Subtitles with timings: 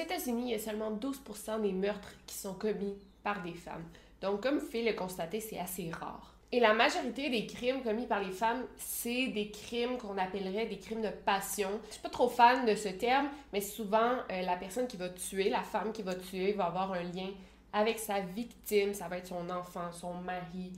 [0.00, 3.84] États-Unis, il y a seulement 12% des meurtres qui sont commis par des femmes.
[4.20, 6.34] Donc, comme vous pouvez le constater, c'est assez rare.
[6.52, 10.78] Et la majorité des crimes commis par les femmes, c'est des crimes qu'on appellerait des
[10.78, 11.70] crimes de passion.
[11.86, 15.08] Je suis pas trop fan de ce terme, mais souvent, euh, la personne qui va
[15.10, 17.28] tuer, la femme qui va tuer, va avoir un lien
[17.72, 18.94] avec sa victime.
[18.94, 20.72] Ça va être son enfant, son mari,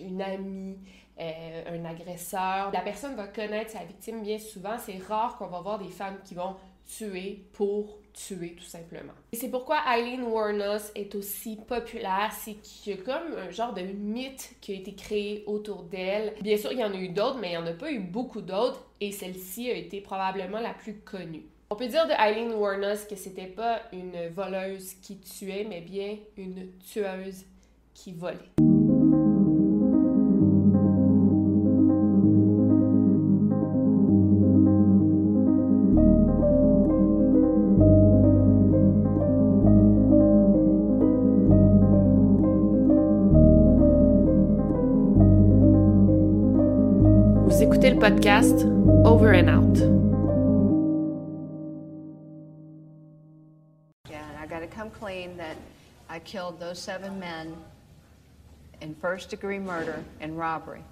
[0.00, 0.78] une amie,
[1.20, 2.72] euh, un agresseur.
[2.72, 4.76] La personne va connaître sa victime bien souvent.
[4.78, 9.12] C'est rare qu'on va voir des femmes qui vont tuer pour tuer tout simplement.
[9.32, 13.74] Et c'est pourquoi Eileen Warnos est aussi populaire, c'est qu'il y a comme un genre
[13.74, 16.34] de mythe qui a été créé autour d'elle.
[16.40, 17.98] Bien sûr, il y en a eu d'autres, mais il n'y en a pas eu
[17.98, 21.44] beaucoup d'autres et celle-ci a été probablement la plus connue.
[21.70, 26.18] On peut dire de Eileen Warnos que c'était pas une voleuse qui tuait, mais bien
[26.36, 27.44] une tueuse
[27.94, 28.73] qui volait.
[48.04, 48.60] Podcast
[49.06, 49.78] Over and Out.
[54.10, 55.56] Yeah, and I got to come clean that
[56.10, 57.56] I killed those seven men
[58.82, 60.84] in first degree murder and robbery.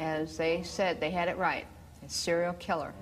[0.00, 1.66] As they said, they had it right.
[2.04, 2.92] A serial killer.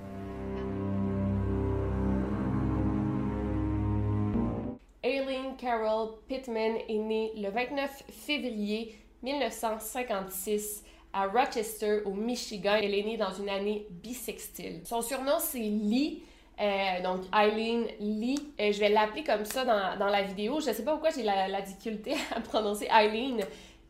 [5.03, 10.83] Aileen Carol Pittman est née le 29 février 1956
[11.13, 12.77] à Rochester, au Michigan.
[12.83, 14.81] Elle est née dans une année bissextile.
[14.85, 16.23] Son surnom, c'est Lee.
[16.61, 18.53] Euh, donc, Eileen Lee.
[18.61, 20.61] Euh, je vais l'appeler comme ça dans, la vidéo.
[20.61, 23.41] Je ne sais pas pourquoi j'ai la, difficulté à prononcer Eileen.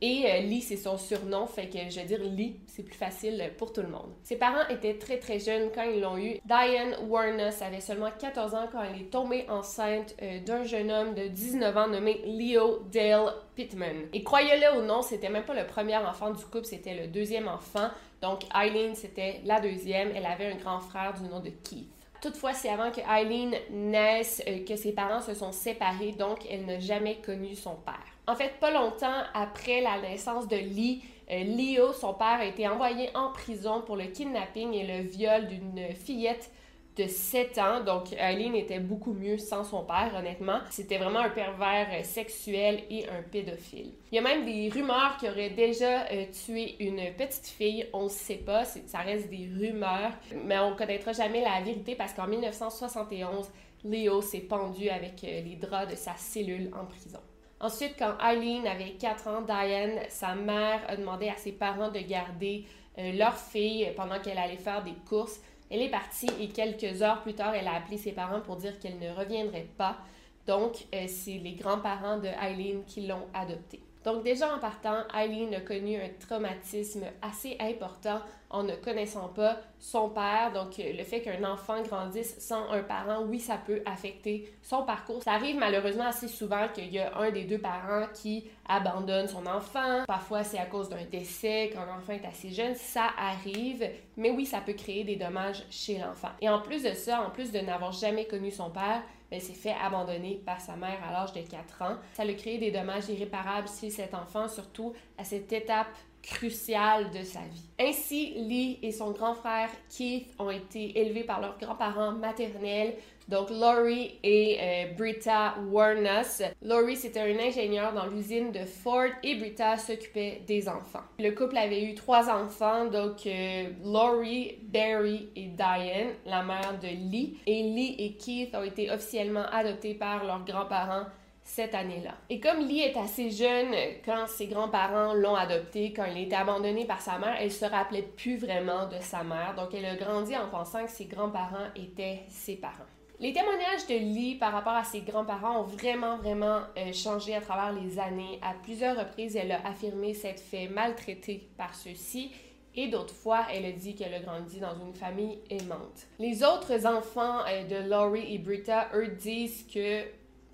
[0.00, 3.50] Et euh, Lee, c'est son surnom, fait que je vais dire Lee, c'est plus facile
[3.59, 4.12] pour tout le monde.
[4.22, 6.38] Ses parents étaient très très jeunes quand ils l'ont eu.
[6.44, 11.14] Diane Warnes avait seulement 14 ans quand elle est tombée enceinte euh, d'un jeune homme
[11.14, 14.06] de 19 ans nommé Leo Dale Pittman.
[14.12, 17.48] Et croyez-le ou non, c'était même pas le premier enfant du couple, c'était le deuxième
[17.48, 17.88] enfant.
[18.22, 20.12] Donc Eileen, c'était la deuxième.
[20.14, 21.91] Elle avait un grand frère du nom de Keith.
[22.20, 26.66] Toutefois, c'est avant que Eileen naisse euh, que ses parents se sont séparés, donc elle
[26.66, 28.17] n'a jamais connu son père.
[28.28, 32.68] En fait, pas longtemps après la naissance de Lee, euh, Leo, son père, a été
[32.68, 36.50] envoyé en prison pour le kidnapping et le viol d'une fillette
[36.98, 37.80] de 7 ans.
[37.82, 40.58] Donc, Eileen était beaucoup mieux sans son père, honnêtement.
[40.68, 43.94] C'était vraiment un pervers euh, sexuel et un pédophile.
[44.12, 47.86] Il y a même des rumeurs qu'il aurait déjà euh, tué une petite fille.
[47.94, 50.12] On ne sait pas, ça reste des rumeurs,
[50.44, 53.48] mais on ne connaîtra jamais la vérité parce qu'en 1971,
[53.84, 57.20] Leo s'est pendu avec euh, les draps de sa cellule en prison.
[57.60, 61.98] Ensuite, quand Eileen avait 4 ans, Diane, sa mère, a demandé à ses parents de
[61.98, 62.64] garder
[62.96, 65.41] leur fille pendant qu'elle allait faire des courses.
[65.70, 68.78] Elle est partie et quelques heures plus tard, elle a appelé ses parents pour dire
[68.78, 69.98] qu'elle ne reviendrait pas.
[70.46, 73.82] Donc, euh, c'est les grands-parents de Eileen qui l'ont adoptée.
[74.08, 79.58] Donc déjà en partant, Eileen a connu un traumatisme assez important en ne connaissant pas
[79.78, 80.50] son père.
[80.55, 85.22] Donc le fait qu'un enfant grandisse sans un parent, oui, ça peut affecter son parcours.
[85.22, 89.44] Ça arrive malheureusement assez souvent qu'il y a un des deux parents qui abandonne son
[89.44, 90.05] enfant.
[90.06, 92.75] Parfois c'est à cause d'un décès quand l'enfant est assez jeune.
[92.76, 96.31] Ça arrive, mais oui, ça peut créer des dommages chez l'enfant.
[96.40, 99.52] Et en plus de ça, en plus de n'avoir jamais connu son père, elle s'est
[99.52, 101.96] fait abandonner par sa mère à l'âge de 4 ans.
[102.14, 105.88] Ça a créé des dommages irréparables chez cet enfant, surtout à cette étape
[106.23, 107.69] crucial de sa vie.
[107.81, 112.94] Ainsi, Lee et son grand frère Keith ont été élevés par leurs grands-parents maternels,
[113.29, 116.43] donc Laurie et euh, Britta Warnus.
[116.62, 121.03] Laurie, c'était un ingénieur dans l'usine de Ford et Britta s'occupait des enfants.
[121.19, 126.88] Le couple avait eu trois enfants, donc euh, Laurie, Barry et Diane, la mère de
[126.88, 127.38] Lee.
[127.47, 131.06] Et Lee et Keith ont été officiellement adoptés par leurs grands-parents
[131.48, 132.14] cette année-là.
[132.28, 133.74] Et comme Lee est assez jeune
[134.04, 137.64] quand ses grands-parents l'ont adopté, quand il a été abandonné par sa mère, elle se
[137.64, 139.54] rappelait plus vraiment de sa mère.
[139.56, 142.84] Donc elle a grandi en pensant que ses grands-parents étaient ses parents.
[143.18, 147.40] Les témoignages de Lee par rapport à ses grands-parents ont vraiment, vraiment euh, changé à
[147.40, 148.38] travers les années.
[148.42, 152.30] À plusieurs reprises, elle a affirmé s'être fait maltraiter par ceux-ci
[152.74, 156.06] et d'autres fois, elle a dit qu'elle a grandi dans une famille aimante.
[156.18, 160.04] Les autres enfants euh, de Laurie et Britta, eux, disent que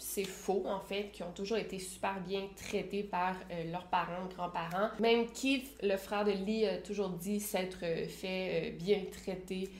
[0.04, 4.26] c'est faux, en fait, qui ont toujours été super bien traités par euh, leurs parents,
[4.36, 4.90] grands-parents.
[5.00, 9.70] Même Keith, le frère de Lee, a toujours dit s'être euh, fait euh, bien traiter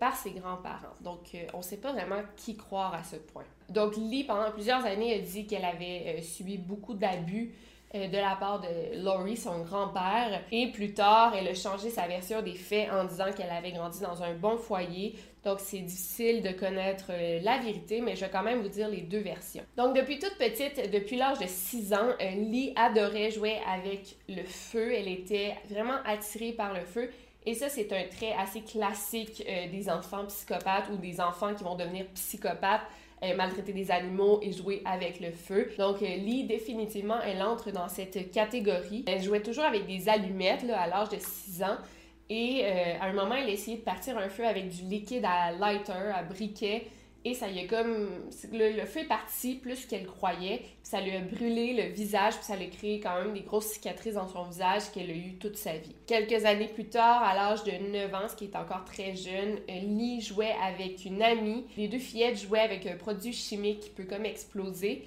[0.00, 0.94] par ses grands-parents.
[1.02, 3.44] Donc, on ne sait pas vraiment qui croire à ce point.
[3.68, 7.52] Donc, Lee, pendant plusieurs années, a dit qu'elle avait subi beaucoup d'abus
[7.92, 10.40] de la part de Laurie, son grand-père.
[10.50, 14.00] Et plus tard, elle a changé sa version des faits en disant qu'elle avait grandi
[14.00, 15.14] dans un bon foyer,
[15.46, 18.88] donc, c'est difficile de connaître euh, la vérité, mais je vais quand même vous dire
[18.88, 19.62] les deux versions.
[19.76, 24.42] Donc, depuis toute petite, depuis l'âge de 6 ans, euh, Lee adorait jouer avec le
[24.42, 24.92] feu.
[24.92, 27.10] Elle était vraiment attirée par le feu.
[27.44, 31.62] Et ça, c'est un trait assez classique euh, des enfants psychopathes ou des enfants qui
[31.62, 32.82] vont devenir psychopathes.
[33.36, 35.70] maltraiter des animaux et jouer avec le feu.
[35.78, 39.04] Donc, Lee, définitivement, elle entre dans cette catégorie.
[39.06, 41.78] Elle jouait toujours avec des allumettes là, à l'âge de 6 ans.
[42.28, 45.24] Et euh, à un moment, elle a essayé de partir un feu avec du liquide
[45.24, 46.86] à lighter, à briquet.
[47.24, 48.08] Et ça y est comme.
[48.52, 50.62] Le, feu est parti plus qu'elle croyait.
[50.84, 53.66] ça lui a brûlé le visage, puis ça lui a créé quand même des grosses
[53.66, 55.94] cicatrices dans son visage qu'elle a eu toute sa vie.
[56.06, 59.58] Quelques années plus tard, à l'âge de 9 ans, ce qui est encore très jeune,
[59.68, 61.64] Lee jouait avec une amie.
[61.76, 65.04] Les deux fillettes jouaient avec un produit chimique qui peut comme exploser.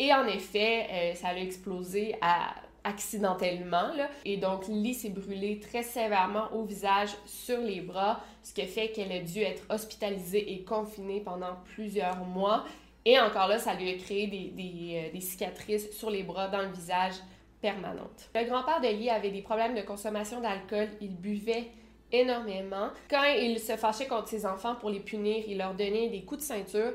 [0.00, 3.90] Et en effet, euh, ça a explosé à accidentellement.
[4.24, 8.90] Et donc, Lee s'est brûlée très sévèrement au visage, sur les bras, ce qui fait
[8.90, 12.64] qu'elle a dû être hospitalisée et confinée pendant plusieurs mois.
[13.04, 16.62] Et encore là, ça lui a créé des, euh, des cicatrices sur les bras, dans
[16.62, 17.14] le visage,
[17.60, 18.28] permanentes.
[18.34, 20.88] Le grand-père de Lee avait des problèmes de consommation d'alcool.
[21.00, 21.68] Il buvait
[22.12, 22.88] énormément.
[23.08, 26.40] Quand il se fâchait contre ses enfants pour les punir, il leur donnait des coups
[26.40, 26.92] de ceinture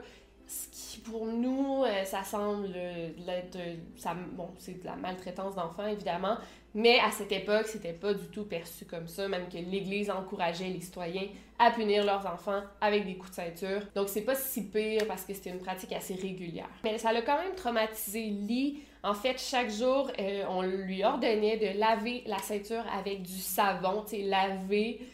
[0.47, 3.57] ce qui pour nous, euh, ça semble être.
[3.97, 6.37] Ça, bon, c'est de la maltraitance d'enfants, évidemment,
[6.73, 10.67] mais à cette époque, c'était pas du tout perçu comme ça, même que l'Église encourageait
[10.67, 11.27] les citoyens
[11.57, 13.81] à punir leurs enfants avec des coups de ceinture.
[13.95, 16.69] Donc c'est pas si pire parce que c'était une pratique assez régulière.
[16.83, 18.83] Mais ça l'a quand même traumatisé Lee.
[19.03, 24.03] En fait, chaque jour, euh, on lui ordonnait de laver la ceinture avec du savon,
[24.03, 25.05] tu sais, laver euh,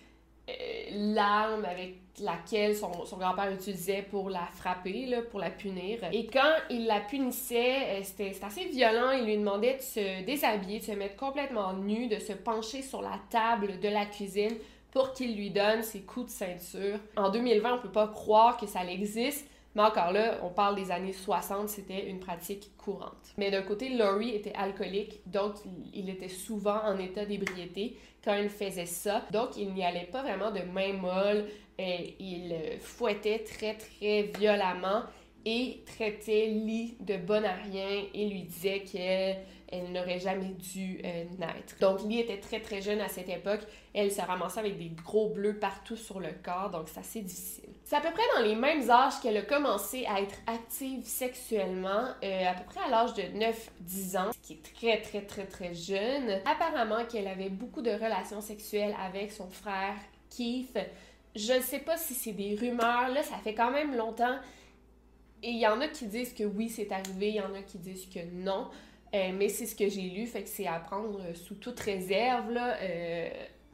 [0.91, 5.99] l'arme avec laquelle son, grand-père utilisait pour la frapper, pour la punir.
[6.11, 9.11] Et quand il la punissait, euh, c'était assez violent.
[9.11, 13.01] Il lui demandait de se déshabiller, de se mettre complètement nu, de se pencher sur
[13.01, 14.55] la table de la cuisine
[14.91, 16.99] pour qu'il lui donne ses coups de ceinture.
[17.15, 20.91] En 2020, on peut pas croire que ça existe, mais encore là, on parle des
[20.91, 23.33] années 60, c'était une pratique courante.
[23.37, 25.55] Mais d'un côté, Laurie était alcoolique, donc
[25.93, 29.23] il était souvent en état d'ébriété quand il faisait ça.
[29.31, 31.45] Donc il n'y allait pas vraiment de main molle,
[31.77, 35.03] et il fouettait très très violemment
[35.45, 39.37] et traitait Lee de bonne à rien et lui disait qu'elle
[39.71, 41.77] elle, n'aurait jamais dû euh, naître.
[41.79, 43.61] Donc Lee était très très jeune à cette époque.
[43.93, 47.69] Elle se ramassait avec des gros bleus partout sur le corps, donc c'est assez difficile.
[47.83, 52.05] C'est à peu près dans les mêmes âges qu'elle a commencé à être active sexuellement,
[52.23, 55.45] euh, à peu près à l'âge de 9-10 ans, ce qui est très très très
[55.45, 56.39] très jeune.
[56.45, 59.95] Apparemment qu'elle avait beaucoup de relations sexuelles avec son frère
[60.29, 60.77] Keith.
[61.35, 64.37] Je ne sais pas si c'est des rumeurs, là, ça fait quand même longtemps.
[65.43, 67.61] Et il y en a qui disent que oui, c'est arrivé, il y en a
[67.61, 68.67] qui disent que non.
[69.13, 72.51] Euh, mais c'est ce que j'ai lu, fait que c'est à prendre sous toute réserve,
[72.51, 72.77] là.
[72.81, 73.29] Euh,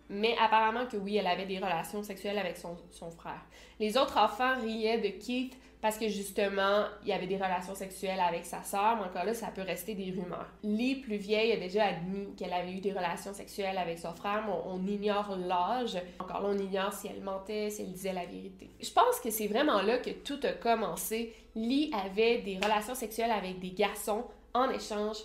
[0.09, 3.41] mais apparemment que oui, elle avait des relations sexuelles avec son, son frère.
[3.79, 8.19] Les autres enfants riaient de Keith parce que justement, il y avait des relations sexuelles
[8.19, 10.47] avec sa sœur, mais encore là, ça peut rester des rumeurs.
[10.63, 14.43] Lee, plus vieille, a déjà admis qu'elle avait eu des relations sexuelles avec son frère,
[14.45, 15.97] mais on, ignore l'âge.
[16.19, 18.71] Encore là, on ignore si elle mentait, si elle disait la vérité.
[18.81, 21.33] Je pense que c'est vraiment là que tout a commencé.
[21.55, 24.25] Lee avait des relations sexuelles avec des garçons
[24.57, 25.17] en échange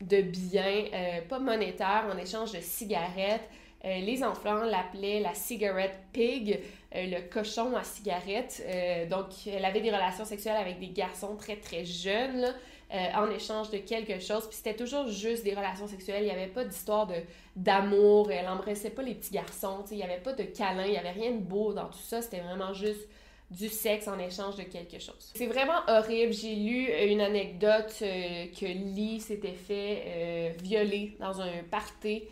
[0.00, 3.48] de biens, euh, pas monétaires, en échange de cigarettes.
[3.84, 6.60] Euh, les enfants l'appelaient la cigarette pig,
[6.94, 8.64] euh, le cochon à cigarette.
[9.10, 12.54] Donc, elle avait des relations sexuelles avec des garçons très très jeunes.
[12.90, 14.46] en échange de quelque chose.
[14.48, 16.22] Puis c'était toujours juste des relations sexuelles.
[16.22, 17.16] Il n'y avait pas d'histoire de,
[17.54, 18.32] d'amour.
[18.32, 19.84] Elle embrassait pas les petits garçons.
[19.90, 20.86] Il n'y avait pas de câlin.
[20.86, 22.22] Il n'y avait rien de beau dans tout ça.
[22.22, 23.06] C'était vraiment juste
[23.50, 25.32] du sexe en échange de quelque chose.
[25.34, 26.32] C'est vraiment horrible.
[26.32, 32.24] J'ai lu une anecdote que Lee s'était fait violer dans un party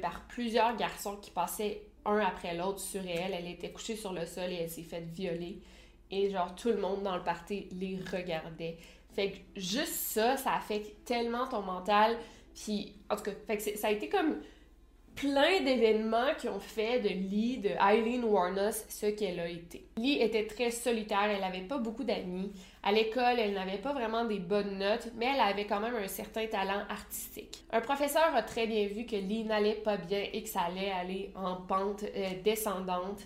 [0.00, 3.34] par plusieurs garçons qui passaient un après l'autre sur elle.
[3.34, 5.58] Elle était couchée sur le sol et elle s'est faite violer.
[6.10, 8.76] Et genre, tout le monde dans le party les regardait.
[9.14, 12.16] Fait que juste ça, ça affecte tellement ton mental.
[12.54, 14.40] Puis, en tout cas, fait que ça a été comme
[15.14, 19.86] plein d'événements qui ont fait de Lee, de Eileen Warnos, ce qu'elle a été.
[19.96, 22.52] Lee était très solitaire, elle n'avait pas beaucoup d'amis.
[22.82, 26.08] À l'école, elle n'avait pas vraiment des bonnes notes, mais elle avait quand même un
[26.08, 27.64] certain talent artistique.
[27.70, 30.90] Un professeur a très bien vu que Lee n'allait pas bien et que ça allait
[30.90, 33.20] aller en pente euh, descendante.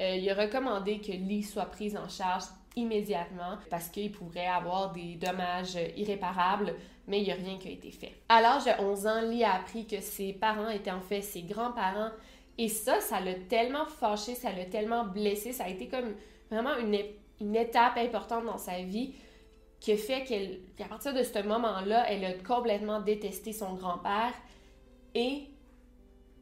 [0.00, 2.44] Euh, il a recommandé que Lee soit prise en charge
[2.76, 6.74] immédiatement parce qu'il pourrait avoir des dommages irréparables
[7.08, 8.12] mais il n'y a rien qui a été fait.
[8.28, 11.42] À l'âge de 11 ans, Lee a appris que ses parents étaient en fait ses
[11.42, 12.10] grands-parents.
[12.58, 16.14] Et ça, ça l'a tellement fâché, ça l'a tellement blessé, ça a été comme
[16.50, 16.98] vraiment une,
[17.40, 19.14] une étape importante dans sa vie
[19.80, 20.24] qui fait
[20.76, 24.34] qu'à partir de ce moment-là, elle a complètement détesté son grand-père
[25.14, 25.44] et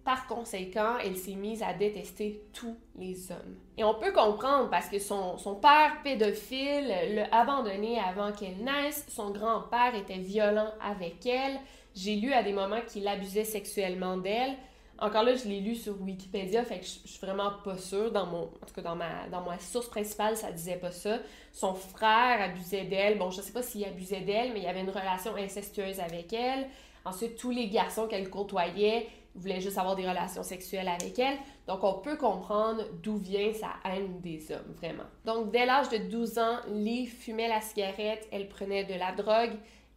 [0.07, 3.57] par conséquent, elle s'est mise à détester tous les hommes.
[3.77, 9.31] Et on peut comprendre parce que son, père pédophile l'a abandonnée avant qu'elle naisse, son
[9.31, 11.59] grand-père était violent avec elle,
[11.97, 14.55] j'ai lu à des moments qu'il abusait sexuellement d'elle.
[15.01, 18.13] Encore là, je l'ai lu sur Wikipédia, fait que je, suis vraiment pas sûre.
[18.13, 21.19] Dans mon, en tout cas, dans ma, dans ma source principale, ça disait pas ça.
[21.53, 23.19] Son frère abusait d'elle.
[23.19, 26.33] Bon, je sais pas s'il abusait d'elle, mais il y avait une relation incestueuse avec
[26.33, 26.69] elle.
[27.05, 31.37] Ensuite, tous les garçons qu'elle côtoyait voulait juste avoir des relations sexuelles avec elle.
[31.67, 35.05] Donc, on peut comprendre d'où vient sa haine des hommes, vraiment.
[35.25, 39.55] Donc, dès l'âge de 12 ans, Lee fumait la cigarette, elle prenait de la drogue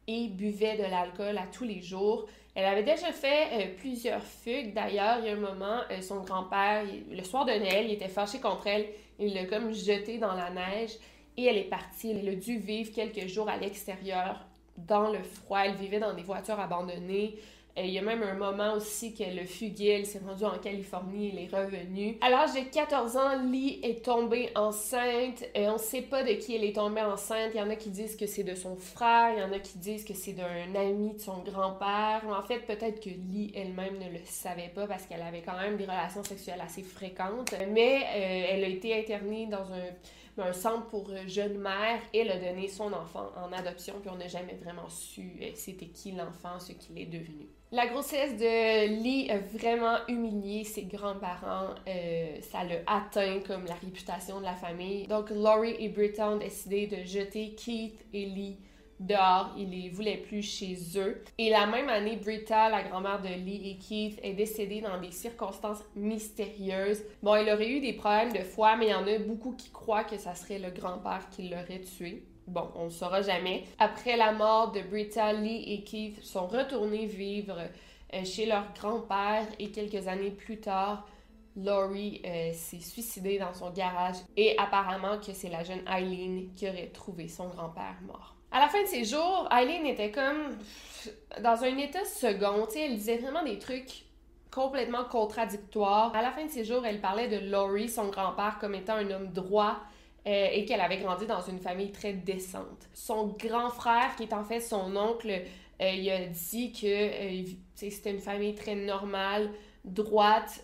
[0.08, 2.28] et buvait de l'alcool à tous les jours.
[2.56, 4.74] Elle avait déjà fait euh, plusieurs fugues.
[4.74, 8.08] D'ailleurs, il y a un moment, euh, son grand-père, le soir de Noël, il était
[8.08, 8.88] fâché contre elle.
[9.20, 10.98] Il l'a comme jeté dans la neige
[11.38, 12.12] et elle est partie.
[12.12, 14.46] Elle a dû vivre quelques jours à l'extérieur,
[14.78, 15.60] dans le froid.
[15.60, 17.36] Elle vivait dans des voitures abandonnées.
[17.80, 21.32] Euh, il y a même un moment aussi que le fuguil s'est rendu en Californie,
[21.34, 22.18] il est revenu.
[22.22, 25.44] À l'âge de 14 ans, Lee est tombée enceinte.
[25.56, 27.52] et euh, on ne sait pas de qui elle est tombée enceinte.
[27.54, 29.60] Il y en a qui disent que c'est de son frère, il y en a
[29.60, 32.22] qui disent que c'est d'un ami de son grand-père.
[32.28, 35.78] En fait, peut-être que Lee elle-même ne le savait pas parce qu'elle avait quand même
[35.78, 37.54] des relations sexuelles assez fréquentes.
[37.72, 39.66] Mais euh, elle a été internée dans
[40.42, 44.16] un centre pour jeunes mères et elle a donné son enfant en adoption, puis on
[44.16, 47.48] n'a jamais vraiment su c'était qui l'enfant, ce qu'il est devenu.
[47.72, 51.76] La grossesse de Lee a vraiment humilié ses grands-parents.
[51.88, 55.06] Euh, ça l'a atteint comme la réputation de la famille.
[55.06, 58.58] Donc Laurie et Britta ont décidé de jeter Keith et Lee
[59.00, 59.54] dehors.
[59.56, 61.24] Ils les voulaient plus chez eux.
[61.38, 65.12] Et la même année, Britta, la grand-mère de Lee et Keith, est décédée dans des
[65.12, 67.04] circonstances mystérieuses.
[67.22, 69.70] Bon, elle aurait eu des problèmes de foie, mais il y en a beaucoup qui
[69.70, 72.24] croient que ça serait le grand-père qui l'aurait tué.
[72.50, 73.64] Bon, on ne saura jamais.
[73.78, 77.60] Après la mort de Britta, Lee et Keith sont retournés vivre
[78.16, 81.08] euh, chez leur grand-père et quelques années plus tard,
[81.56, 86.68] Laurie euh, s'est suicidée dans son garage et apparemment que c'est la jeune Eileen qui
[86.68, 88.36] aurait trouvé son grand-père mort.
[88.52, 90.58] À la fin de ses jours, Eileen était comme
[91.44, 94.06] dans un état second, tu elle disait vraiment des trucs
[94.52, 96.16] complètement contradictoires.
[96.16, 99.12] À la fin de ses jours, elle parlait de Laurie, son grand-père, comme étant un
[99.12, 99.78] homme droit,
[100.30, 102.88] euh, et qu'elle avait grandi dans une famille très décente.
[102.94, 105.32] Son grand frère, qui est en fait son oncle,
[105.82, 107.44] euh, il a dit que euh,
[107.74, 109.50] c'était une famille très normale,
[109.84, 110.64] droite.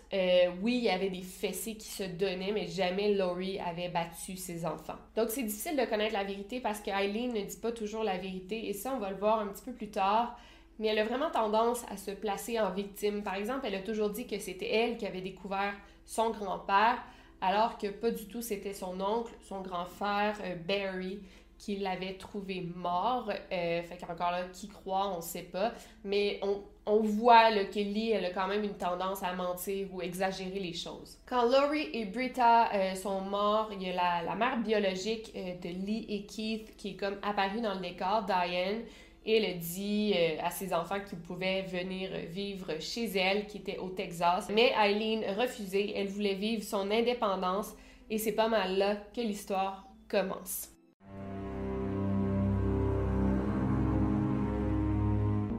[0.62, 4.64] oui, il y avait des fessées qui se donnaient, mais jamais Laurie avait battu ses
[4.64, 4.94] enfants.
[5.16, 8.18] Donc c'est difficile de connaître la vérité parce que Eileen ne dit pas toujours la
[8.18, 10.38] vérité, et ça, on va le voir un petit peu plus tard.
[10.78, 13.24] Mais elle a vraiment tendance à se placer en victime.
[13.24, 15.72] Par exemple, elle a toujours dit que c'était elle qui avait découvert
[16.04, 17.02] son grand-père,
[17.40, 21.20] alors que pas du tout, c'était son oncle, son grand frère euh, Barry,
[21.58, 23.30] qui l'avait trouvé mort.
[23.30, 25.72] Euh, fait qu'encore là, qui croit, on sait pas.
[26.04, 30.02] Mais on, on voit le Kelly, elle a quand même une tendance à mentir ou
[30.02, 31.18] exagérer les choses.
[31.26, 35.68] Quand Laurie et Britta euh, sont morts, il y a la, la mère biologique de
[35.68, 38.82] Lee et Keith qui est comme apparue dans le décor, Diane,
[39.26, 43.78] et elle dit euh, à ses enfants qu'ils pouvaient venir vivre chez elle, qui était
[43.78, 44.48] au Texas.
[44.54, 47.74] Mais Eileen refusait, elle voulait vivre son indépendance
[48.08, 50.70] et c'est pas mal là que l'histoire commence.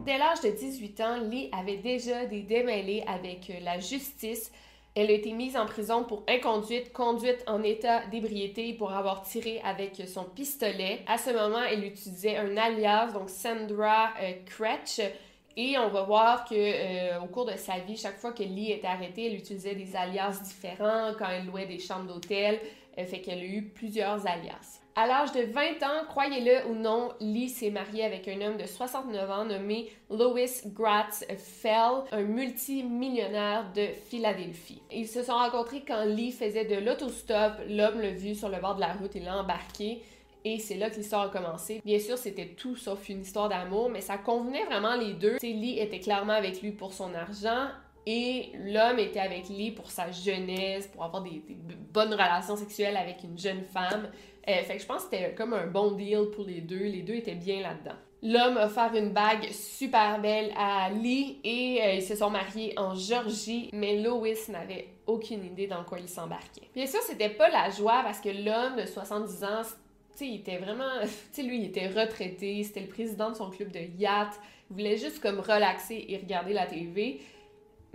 [0.06, 4.54] Dès l'âge de 18 ans, Lee avait déjà des démêlés avec la justice
[5.00, 9.62] Elle a été mise en prison pour inconduite, conduite en état d'ébriété pour avoir tiré
[9.64, 11.02] avec son pistolet.
[11.06, 15.10] À ce moment, elle utilisait un alias, donc Sandra euh.
[15.56, 18.72] Et on va voir que euh, au cours de sa vie, chaque fois que Lee
[18.72, 22.60] était arrêtée, elle utilisait des alias différents quand elle louait des chambres d'hôtel.
[22.98, 24.82] Euh, fait qu'elle a eu plusieurs alias.
[25.00, 28.66] À l'âge de 20 ans, croyez-le ou non, Lee s'est mariée avec un homme de
[28.66, 34.82] 69 ans nommé Louis Gratz Fell, un multimillionnaire de Philadelphie.
[34.92, 37.62] Ils se sont rencontrés quand Lee faisait de l'autostop.
[37.70, 40.02] L'homme l'a vu sur le bord de la route et l'a embarqué.
[40.44, 41.80] Et c'est là que l'histoire a commencé.
[41.86, 45.38] Bien sûr, c'était tout sauf une histoire d'amour, mais ça convenait vraiment les deux.
[45.44, 47.68] Lee était clairement avec lui pour son argent
[48.10, 51.44] et l'homme était avec Lee pour sa jeunesse, pour avoir des,
[51.92, 54.10] bonnes relations sexuelles avec une jeune femme.
[54.48, 56.86] Euh, fait que je pense que c'était comme un bon deal pour les deux.
[56.86, 57.98] Les deux étaient bien là-dedans.
[58.24, 62.74] L'homme a offert une bague super belle à Lee et euh, ils se sont mariés
[62.78, 66.70] en Georgie, mais Lois n'avait aucune idée dans quoi il s'embarquait.
[66.74, 70.36] Bien sûr, c'était pas la joie parce que l'homme de 70 ans, tu sais, il
[70.36, 70.86] était vraiment.
[71.02, 74.32] Tu sais, lui, il était retraité, c'était le président de son club de yacht.
[74.70, 77.20] Il voulait juste comme relaxer et regarder la TV.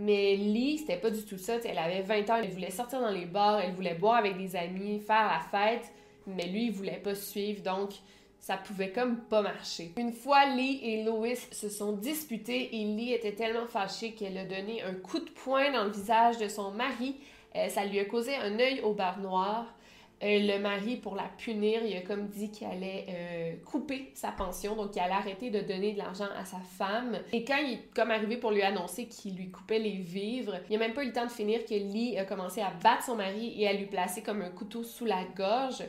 [0.04, 1.59] Mais Lee, c'était pas du tout ça.
[1.64, 4.56] elle avait 20 ans, elle voulait sortir dans les bars, elle voulait boire avec des
[4.56, 5.92] amis, faire la fête,
[6.26, 7.90] mais lui, il voulait pas suivre, donc
[8.40, 9.92] ça pouvait comme pas marcher.
[9.97, 14.44] Une fois, Lee et Louis se sont disputés et Lee était tellement fâchée qu'elle a
[14.44, 17.14] donné un coup de poing dans le visage de son mari.
[17.54, 19.73] Euh, ça lui a causé un œil au bar noir.
[20.23, 24.31] Euh, le mari, pour la punir, il a comme dit qu'il allait euh, couper sa
[24.31, 27.19] pension, donc il allait arrêter de donner de l'argent à sa femme.
[27.33, 30.79] Et quand il est comme arrivé pour lui annoncer qu'il lui coupait les vivres, il
[30.79, 33.17] n'a même pas eu le temps de finir que Lee a commencé à battre son
[33.17, 35.83] mari et à lui placer comme un couteau sous la gorge.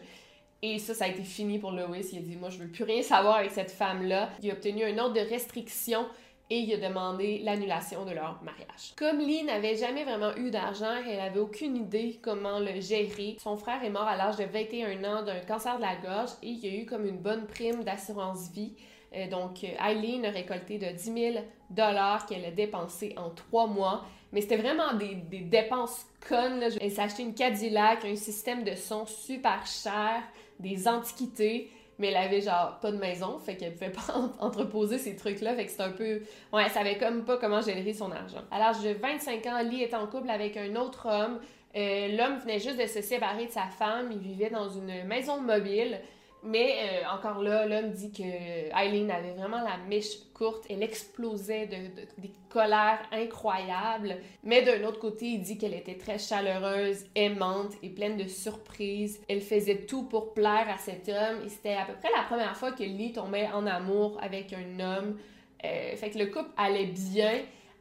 [0.64, 1.90] Et ça, ça a été fini pour Lois.
[1.92, 4.30] Il a dit, moi, je veux plus rien savoir avec cette femme-là.
[4.42, 6.06] Il a obtenu un ordre de restriction
[6.54, 8.94] et il a demandé l'annulation de leur mariage.
[8.96, 13.38] Comme Lee n'avait jamais vraiment eu d'argent, elle avait aucune idée comment le gérer.
[13.40, 16.50] Son frère est mort à l'âge de 21 ans d'un cancer de la gorge et
[16.50, 18.76] il y a eu comme une bonne prime d'assurance vie.
[19.16, 24.06] Euh, donc, Eileen a récolté de 10 000 dollars qu'elle a dépensé en trois mois.
[24.32, 26.64] Mais c'était vraiment des, dépenses connes.
[26.80, 30.22] Elle s'est acheté une Cadillac, un système de son super cher,
[30.60, 31.72] des antiquités
[32.04, 35.64] mais elle avait genre pas de maison, fait qu'elle pouvait pas entreposer ces trucs-là, fait
[35.66, 36.22] que c'était un peu...
[36.52, 38.42] Ouais, elle savait comme pas comment gérer son argent.
[38.52, 41.40] À l'âge de 25 ans, Lee est en couple avec un autre homme.
[41.78, 45.40] Euh, l'homme venait juste de se séparer de sa femme, il vivait dans une maison
[45.40, 45.98] mobile.
[46.46, 50.66] Mais euh, encore là, l'homme dit que Eileen avait vraiment la mèche courte.
[50.70, 54.18] Elle explosait de, des colères incroyables.
[54.44, 59.22] Mais d'un autre côté, il dit qu'elle était très chaleureuse, aimante et pleine de surprises.
[59.30, 61.46] Elle faisait tout pour plaire à cet homme.
[61.46, 64.80] Et c'était à peu près la première fois que Lee tombait en amour avec un
[64.80, 65.18] homme.
[65.66, 67.40] Euh, fait que le couple allait bien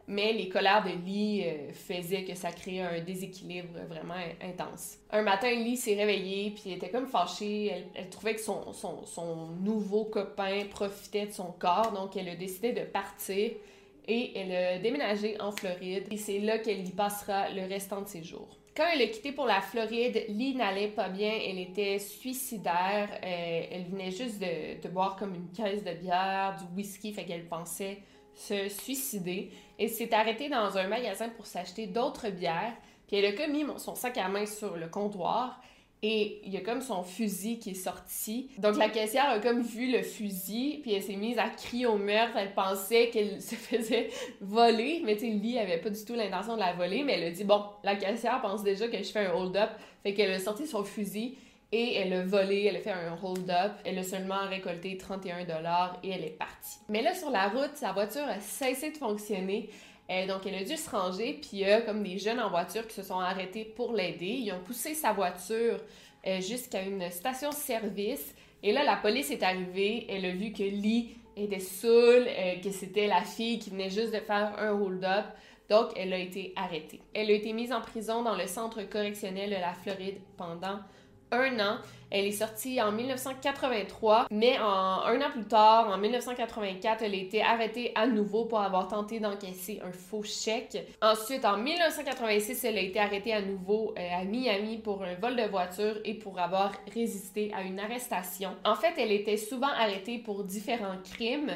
[0.09, 4.99] mais les colères de Lee euh, faisaient que ça créait un déséquilibre vraiment intense.
[5.11, 7.85] Un matin, Lee s'est réveillée, puis elle était comme fâchée.
[7.95, 12.73] Elle, trouvait que son, son, nouveau copain profitait de son corps, donc elle a décidé
[12.73, 13.53] de partir
[14.09, 16.07] et elle a déménagé en Floride.
[16.11, 18.59] Et c'est là qu'elle y passera le restant de ses jours.
[18.75, 23.63] Quand elle a quitté pour la Floride, Lee n'allait pas bien, elle était suicidaire, euh,
[23.71, 27.47] elle venait juste de, de, boire comme une caisse de bière, du whisky, fait qu'elle
[27.47, 27.99] pensait
[28.35, 29.51] se suicider
[29.83, 32.75] et s'est arrêtée dans un magasin pour s'acheter d'autres bières.
[33.09, 35.61] Puis elle a comme mis son sac à main sur le comptoir
[36.05, 38.49] et il y a comme son fusil qui est sorti.
[38.59, 41.97] Donc la caissière a comme vu le fusil, puis elle s'est mise à crier au
[41.97, 42.37] meurtre.
[42.37, 46.55] Elle pensait qu'elle se faisait voler, mais tu sais, Lee avait pas du tout l'intention
[46.55, 49.27] de la voler, mais elle a dit bon, la caissière pense déjà que je fais
[49.27, 49.71] un hold-up,
[50.05, 51.37] fait qu'elle a sorti son fusil
[51.73, 55.99] et elle a volé, elle a fait un hold-up, elle a seulement récolté 31 dollars
[56.03, 56.79] et elle est partie.
[56.91, 59.71] Mais là, sur la route, sa voiture a cessé de fonctionner.
[60.11, 62.51] Euh, donc, elle a dû se ranger, puis il y a comme des jeunes en
[62.51, 64.27] voiture qui se sont arrêtés pour l'aider.
[64.27, 65.79] Ils ont poussé sa voiture
[66.27, 68.35] euh, jusqu'à une station-service.
[68.63, 70.07] Et là, la police est arrivée.
[70.11, 74.13] Elle a vu que Lee était saoule, euh, que c'était la fille qui venait juste
[74.13, 75.25] de faire un hold-up.
[75.71, 77.01] Donc, elle a été arrêtée.
[77.15, 80.81] Elle a été mise en prison dans le centre correctionnel de la Floride pendant
[81.33, 81.79] un an.
[82.15, 87.41] Elle est sortie en 1983, mais un an plus tard, en 1984, elle a été
[87.41, 90.77] arrêtée à nouveau pour avoir tenté d'encaisser un faux chèque.
[91.01, 95.37] Ensuite, en 1986, elle a été arrêtée à nouveau euh, à Miami pour un vol
[95.37, 98.51] de voiture et pour avoir résisté à une arrestation.
[98.63, 101.53] En fait, elle était souvent arrêtée pour différents crimes.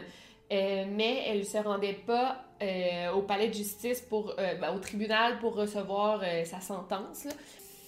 [0.52, 5.40] Euh, mais elle ne se rendait pas euh, au palais de justice ben, au tribunal
[5.40, 7.26] pour recevoir sa sentence.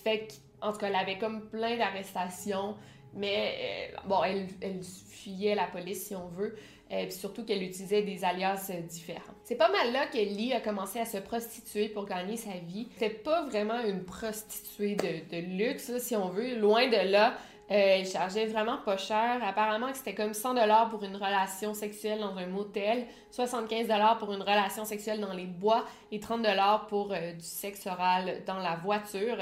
[0.03, 2.77] Fait que en tout cas, elle avait comme plein d'arrestations,
[3.15, 6.57] mais euh, bon, elle, elle, fuyait la police si on veut.
[6.89, 9.35] puis surtout qu'elle utilisait des alias différents.
[9.45, 12.89] C'est pas mal là que Lee a commencé à se prostituer pour gagner sa vie.
[12.95, 17.35] C'était pas vraiment une prostituée de, luxe, si on veut, loin de là.
[17.71, 19.41] Euh, il chargeait vraiment pas cher.
[19.45, 24.33] Apparemment c'était comme 100 dollars pour une relation sexuelle dans un motel, 75 dollars pour
[24.33, 28.59] une relation sexuelle dans les bois et 30 dollars pour euh, du sexe oral dans
[28.59, 29.37] la voiture.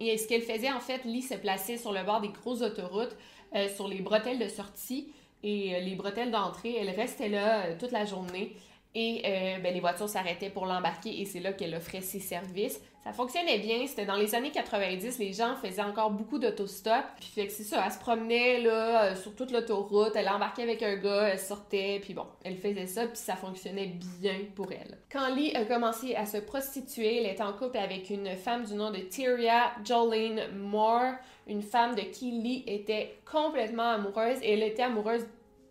[0.00, 3.16] Et ce qu'elle faisait en fait, Lee se plaçait sur le bord des grosses autoroutes,
[3.54, 6.76] euh, sur les bretelles de sortie et les bretelles d'entrée.
[6.80, 8.54] Elle restait là toute la journée.
[8.94, 12.80] Et euh, ben, les voitures s'arrêtaient pour l'embarquer et c'est là qu'elle offrait ses services.
[13.04, 17.04] Ça fonctionnait bien, c'était dans les années 90, les gens faisaient encore beaucoup d'autostop.
[17.20, 21.28] Puis c'est ça, elle se promenait euh, sur toute l'autoroute, elle embarquait avec un gars,
[21.28, 24.98] elle sortait, puis bon, elle faisait ça, puis ça fonctionnait bien pour elle.
[25.10, 28.74] Quand Lee a commencé à se prostituer, elle était en couple avec une femme du
[28.74, 31.14] nom de Tyria Jolene Moore,
[31.46, 35.24] une femme de qui Lee était complètement amoureuse et elle était amoureuse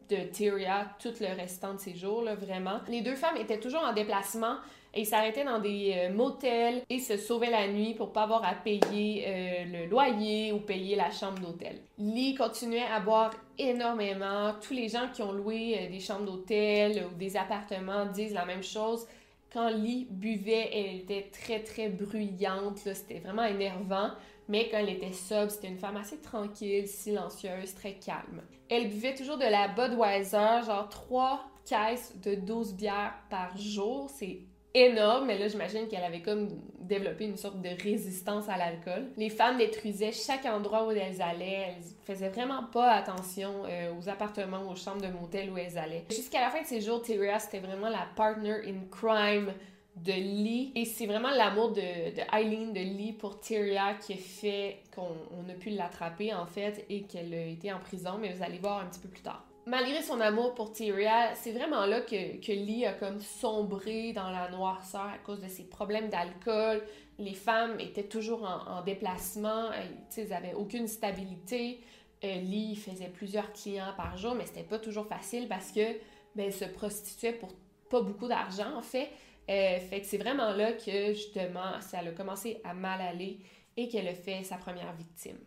[0.09, 2.79] de Tyria tout le restant de ses jours, vraiment.
[2.87, 4.55] Les deux femmes étaient toujours en déplacement
[4.97, 8.55] et s'arrêtaient dans des euh, motels et se sauvaient la nuit pour pas avoir à
[8.55, 11.79] payer euh, le loyer ou payer la chambre d'hôtel.
[11.99, 14.53] Lee continuait à boire énormément.
[14.59, 18.45] Tous les gens qui ont loué euh, des chambres d'hôtel ou des appartements disent la
[18.45, 19.07] même chose.
[19.53, 24.09] Quand Lee buvait, elle était très très bruyante, c'était vraiment énervant.
[24.49, 28.41] Mais quand elle était sobre, c'était une femme assez tranquille, silencieuse, très calme.
[28.69, 34.09] Elle buvait toujours de la Budweiser, genre trois caisses de 12 bières par jour.
[34.09, 34.39] C'est
[34.85, 39.07] énorme, mais là, j'imagine qu'elle avait comme développé une sorte de résistance à l'alcool.
[39.17, 41.75] Les femmes détruisaient chaque endroit où elles allaient.
[41.75, 46.05] Elles faisaient vraiment pas attention euh, aux appartements, aux chambres de motel où elles allaient.
[46.09, 49.53] Jusqu'à la fin de ses jours, Tyria, c'était vraiment la partner in crime
[49.97, 50.71] de Lee.
[50.75, 51.81] Et c'est vraiment l'amour de,
[52.15, 56.85] de, Eileen, de Lee pour Tyria qui a fait qu'on a pu l'attraper en fait
[56.89, 59.46] et qu'elle a été en prison, mais vous allez voir un petit peu plus tard.
[59.67, 64.29] Malgré son amour pour Tyria, c'est vraiment là que, que Lee a comme sombré dans
[64.29, 66.81] la noirceur à cause de ses problèmes d'alcool.
[67.19, 69.81] Les femmes étaient toujours en, déplacement, euh,
[70.15, 71.81] elles n'avaient aucune stabilité.
[72.23, 75.97] Euh, Lee faisait plusieurs clients par jour, mais c'était pas toujours facile parce que
[76.33, 77.49] ben, se prostituait pour
[77.89, 79.09] pas beaucoup d'argent en fait.
[79.49, 83.39] Euh, fait que c'est vraiment là que justement ça a commencé à mal aller
[83.75, 85.39] et qu'elle a fait sa première victime.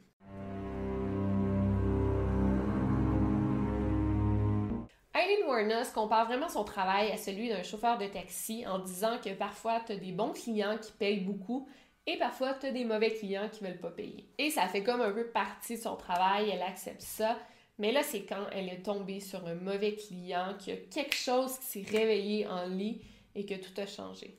[5.20, 9.34] Eileen Warnes compare vraiment son travail à celui d'un chauffeur de taxi en disant que
[9.34, 11.68] parfois tu as des bons clients qui payent beaucoup
[12.06, 14.30] et parfois tu as des mauvais clients qui veulent pas payer?
[14.38, 17.36] Et ça fait comme un peu partie de son travail, elle accepte ça.
[17.78, 21.16] Mais là, c'est quand elle est tombée sur un mauvais client, qu'il y a quelque
[21.16, 23.02] chose qui s'est réveillé en lit
[23.34, 24.38] et que tout a changé.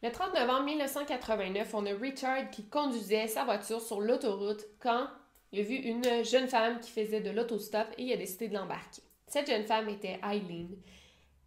[0.00, 5.08] Le 30 novembre 1989, on a Richard qui conduisait sa voiture sur l'autoroute quand
[5.50, 8.54] il a vu une jeune femme qui faisait de l'autostop et il a décidé de
[8.54, 9.02] l'embarquer.
[9.26, 10.68] Cette jeune femme était Eileen.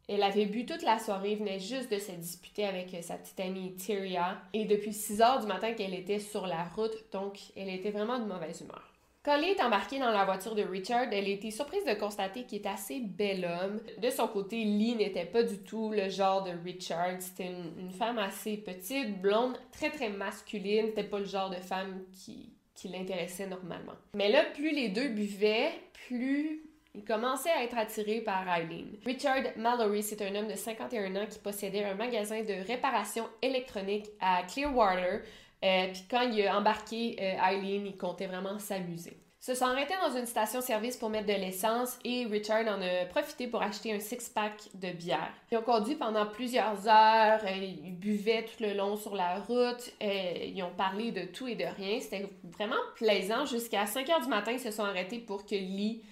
[0.10, 3.74] Elle avait bu toute la soirée, venait juste de se disputer avec sa petite amie
[3.78, 7.92] Tyria et depuis 6 heures du matin qu'elle était sur la route, donc elle était
[7.92, 8.91] vraiment de mauvaise humeur.
[9.24, 12.64] Quand Lee est embarquée dans la voiture de Richard, elle été surprise de constater qu'il
[12.64, 13.80] est assez bel homme.
[14.00, 17.22] De son côté, Lee n'était pas du tout le genre de Richard.
[17.22, 20.88] C'était une, femme assez petite, blonde, très très masculine.
[20.88, 23.94] C'était pas le genre de femme qui, qui l'intéressait normalement.
[24.16, 25.72] Mais là, plus les deux buvaient,
[26.08, 28.98] plus il commençait à être attiré par Eileen.
[29.06, 34.08] Richard Mallory, c'est un homme de 51 ans qui possédait un magasin de réparation électronique
[34.20, 35.22] à Clearwater,
[35.64, 39.18] euh, puis quand il a embarqué euh, Eileen, il comptait vraiment s'amuser.
[39.40, 43.48] Se sont arrêtés dans une station-service pour mettre de l'essence et Richard en a profité
[43.48, 45.34] pour acheter un six-pack de bière.
[45.52, 49.92] Ils ont conduit pendant plusieurs heures, euh, ils buvaient tout le long sur la route,
[50.00, 52.00] ils ont parlé de tout et de rien.
[52.00, 53.46] C'était vraiment plaisant.
[53.46, 56.04] Jusqu'à 5 heures du matin, ils se sont arrêtés pour que Lee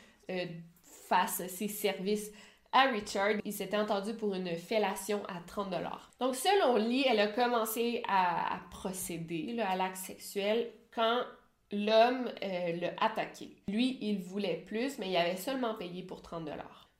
[1.07, 2.31] fasse ses services
[2.71, 5.73] à Richard, il s'était entendu pour une fellation à 30
[6.19, 11.21] Donc, selon Lee, elle a commencé à, procéder à l'acte sexuel quand
[11.71, 13.55] l'homme euh, l'a attaqué.
[13.67, 16.49] Lui, il voulait plus, mais il avait seulement payé pour 30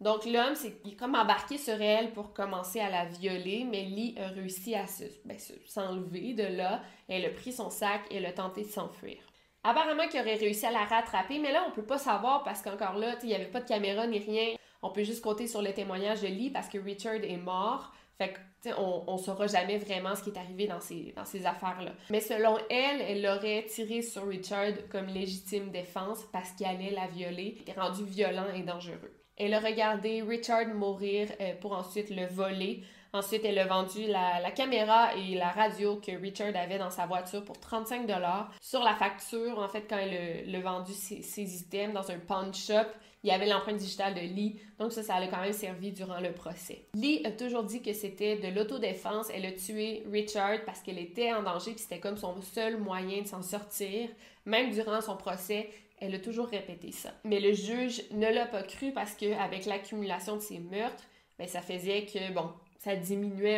[0.02, 4.30] donc l'homme, est comme embarqué sur elle pour commencer à la violer, mais Lee a
[4.30, 4.86] réussi à
[5.26, 6.82] ben, s'enlever de là.
[7.10, 9.18] Elle a pris son sac et elle a tenté de s'enfuir.
[9.62, 12.96] Apparemment qu'il aurait réussi à la rattraper, mais là, on peut pas savoir parce qu'encore
[12.96, 14.56] là, il n'y avait pas de caméra ni rien.
[14.82, 17.94] On peut juste compter sur le témoignage de Lee parce que Richard est mort.
[18.18, 21.46] Fait que, on, on saura jamais vraiment ce qui est arrivé dans ces, dans ces
[21.46, 21.94] affaires-là.
[22.10, 27.08] Mais selon elle, elle aurait tiré sur Richard comme légitime défense parce qu'il allait la
[27.08, 29.14] violer, il rendu violent et dangereux.
[29.38, 34.52] Elle a regardé Richard mourir euh, pour ensuite le voler Ensuite, elle a vendu la,
[34.52, 38.52] caméra et la radio que Richard avait dans sa voiture pour 35 dollars.
[38.62, 42.86] Sur la facture, en fait, quand elle a, vendu ses, items dans un pawn shop,
[43.24, 44.60] il y avait l'empreinte digitale de Lee.
[44.78, 46.86] Donc ça, ça a quand même servi durant le procès.
[46.94, 49.30] Lee a toujours dit que c'était de l'autodéfense.
[49.34, 53.22] Elle a tué Richard parce qu'elle était en danger puis c'était comme son seul moyen
[53.22, 54.10] de s'en sortir.
[54.46, 57.14] Même durant son procès, elle a toujours répété ça.
[57.26, 61.04] Mais le juge ne l'a pas cru parce qu'avec l'accumulation de ses meurtres,
[61.38, 63.58] ben, ça faisait que, bon, ça diminuait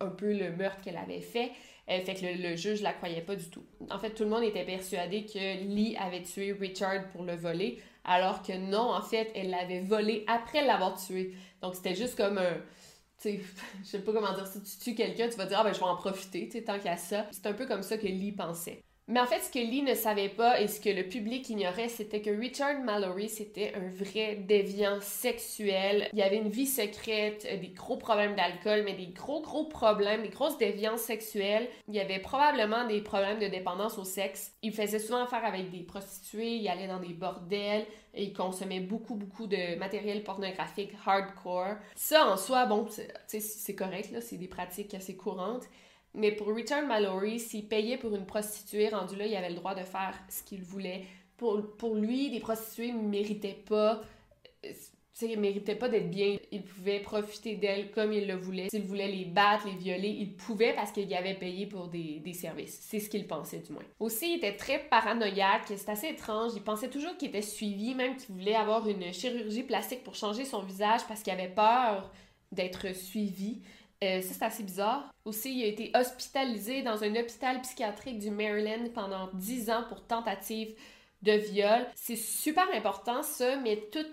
[0.00, 1.52] un, peu le meurtre qu'elle avait fait.
[1.88, 3.62] Euh, fait que le, juge la croyait pas du tout.
[3.90, 7.78] En fait, tout le monde était persuadé que Lee avait tué Richard pour le voler,
[8.06, 11.34] alors que non, en fait, elle l'avait volé après l'avoir tué.
[11.60, 12.62] Donc c'était juste comme un.
[13.18, 13.40] Sais,
[13.82, 15.78] je sais pas comment dire, si tu tues quelqu'un, tu vas dire, ah ben je
[15.80, 17.26] vais en profiter, tu tant a ça.
[17.32, 18.82] C'est un peu comme ça que Lee pensait.
[19.08, 21.88] Mais en fait, ce que Lee ne savait pas et ce que le public ignorait,
[21.88, 26.08] c'était que Richard Mallory, c'était un vrai déviant sexuel.
[26.12, 30.22] Il avait une vie secrète, euh, des gros problèmes d'alcool, mais des gros, gros problèmes,
[30.22, 31.68] des grosses déviances sexuelles.
[31.86, 34.56] Il y avait probablement des problèmes de dépendance au sexe.
[34.62, 38.80] Il faisait souvent affaire avec des prostituées, il allait dans des bordels, et il consommait
[38.80, 41.76] beaucoup, beaucoup de matériel pornographique hardcore.
[41.94, 42.88] Ça, en soi, bon,
[43.28, 45.64] c'est correct, là, c'est des pratiques assez courantes.
[46.16, 49.74] Mais pour Richard Mallory, s'il payait pour une prostituée, rendu là, il avait le droit
[49.74, 51.02] de faire ce qu'il voulait.
[51.36, 54.00] Pour, pour lui, les prostituées ne méritaient pas
[55.22, 56.36] ne méritaient pas d'être bien.
[56.52, 58.68] Il pouvait profiter d'elles comme il le voulait.
[58.68, 62.32] S'il voulait les battre, les violer, il pouvait parce qu'il avait payé pour des, des
[62.34, 62.78] services.
[62.82, 63.82] C'est ce qu'il pensait du moins.
[63.98, 65.62] Aussi, il était très paranoïaque.
[65.66, 66.52] C'est assez étrange.
[66.54, 70.44] Il pensait toujours qu'il était suivi, même qu'il voulait avoir une chirurgie plastique pour changer
[70.44, 72.10] son visage parce qu'il avait peur
[72.52, 73.62] d'être suivi.
[74.04, 75.10] Euh, ça, c'est assez bizarre.
[75.24, 80.06] Aussi, il a été hospitalisé dans un hôpital psychiatrique du Maryland pendant 10 ans pour
[80.06, 80.74] tentative
[81.22, 81.86] de viol.
[81.94, 84.06] C'est super important, ça, mais tout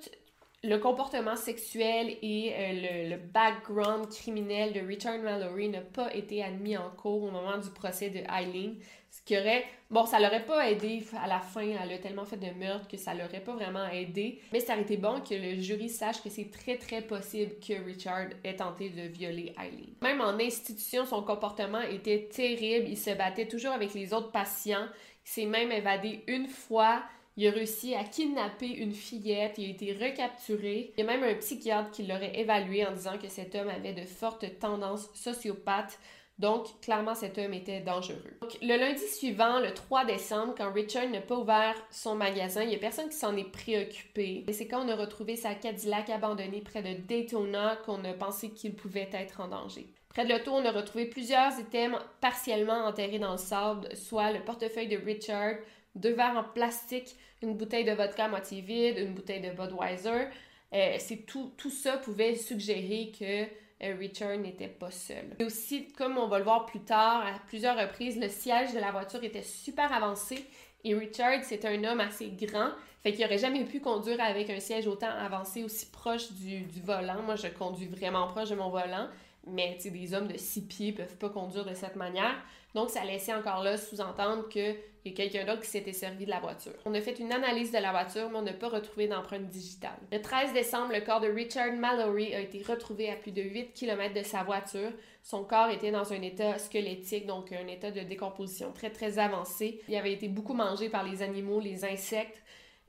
[0.64, 6.78] le comportement sexuel et euh, le, background criminel de Richard Mallory n'a pas été admis
[6.78, 8.78] en cours au moment du procès de Eileen.
[9.26, 12.50] Qui aurait, bon, ça l'aurait pas aidé à la fin, elle a tellement fait de
[12.60, 15.88] meurtres que ça l'aurait pas vraiment aidé, mais ça aurait été bon que le jury
[15.88, 19.94] sache que c'est très très possible que Richard ait tenté de violer Eileen.
[20.02, 24.88] Même en institution, son comportement était terrible, il se battait toujours avec les autres patients,
[25.26, 27.04] il s'est même évadé une fois,
[27.36, 30.94] il a réussi à kidnapper une fillette, il a été recapturé.
[30.98, 33.94] Il y a même un psychiatre qui l'aurait évalué en disant que cet homme avait
[33.94, 35.98] de fortes tendances sociopathes.
[36.40, 38.38] Donc, clairement, cet homme était dangereux.
[38.42, 42.70] Donc, le lundi suivant, le 3 décembre, quand Richard n'a pas ouvert son magasin, il
[42.70, 44.44] n'y a personne qui s'en est préoccupé.
[44.48, 48.50] Et c'est quand on a retrouvé sa Cadillac abandonnée près de Daytona qu'on a pensé
[48.50, 49.88] qu'il pouvait être en danger.
[50.10, 54.44] Près de l'auto, on a retrouvé plusieurs items partiellement enterrés dans le sable, soit le
[54.44, 55.56] portefeuille de Richard,
[55.96, 60.28] deux verres en plastique, une bouteille de vodka à moitié vide, une bouteille de Budweiser.
[60.74, 63.46] Euh, c'est tout, tout ça pouvait suggérer que
[63.82, 65.36] Richard n'était pas seul.
[65.40, 68.80] Et aussi, comme on va le voir plus tard, à plusieurs reprises, le siège de
[68.80, 70.46] la voiture était super avancé
[70.84, 74.60] et Richard, c'est un homme assez grand, fait qu'il aurait jamais pu conduire avec un
[74.60, 77.22] siège autant avancé, aussi proche du, du volant.
[77.22, 79.08] Moi, je conduis vraiment proche de mon volant,
[79.48, 82.36] mais des hommes de six pieds peuvent pas conduire de cette manière.
[82.74, 86.30] Donc, ça laissait encore là sous-entendre qu'il y a quelqu'un d'autre qui s'était servi de
[86.30, 86.74] la voiture.
[86.86, 89.98] On a fait une analyse de la voiture, mais on n'a pas retrouvé d'empreinte digitale.
[90.12, 93.74] Le 13 décembre, le corps de Richard Mallory a été retrouvé à plus de 8
[93.74, 94.92] km de sa voiture.
[95.22, 99.82] Son corps était dans un état squelettique, donc un état de décomposition très très avancé.
[99.88, 102.43] Il avait été beaucoup mangé par les animaux, les insectes.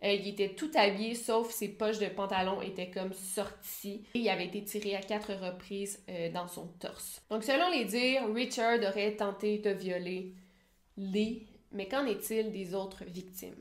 [0.04, 4.04] Euh, il était tout habillé, sauf ses poches de pantalon étaient comme sorties.
[4.14, 7.22] Et il avait été tiré à quatre reprises euh, dans son torse.
[7.30, 10.34] Donc, selon les dires, Richard aurait tenté de violer
[10.98, 11.46] Lee.
[11.72, 13.56] Mais qu'en est-il des autres victimes?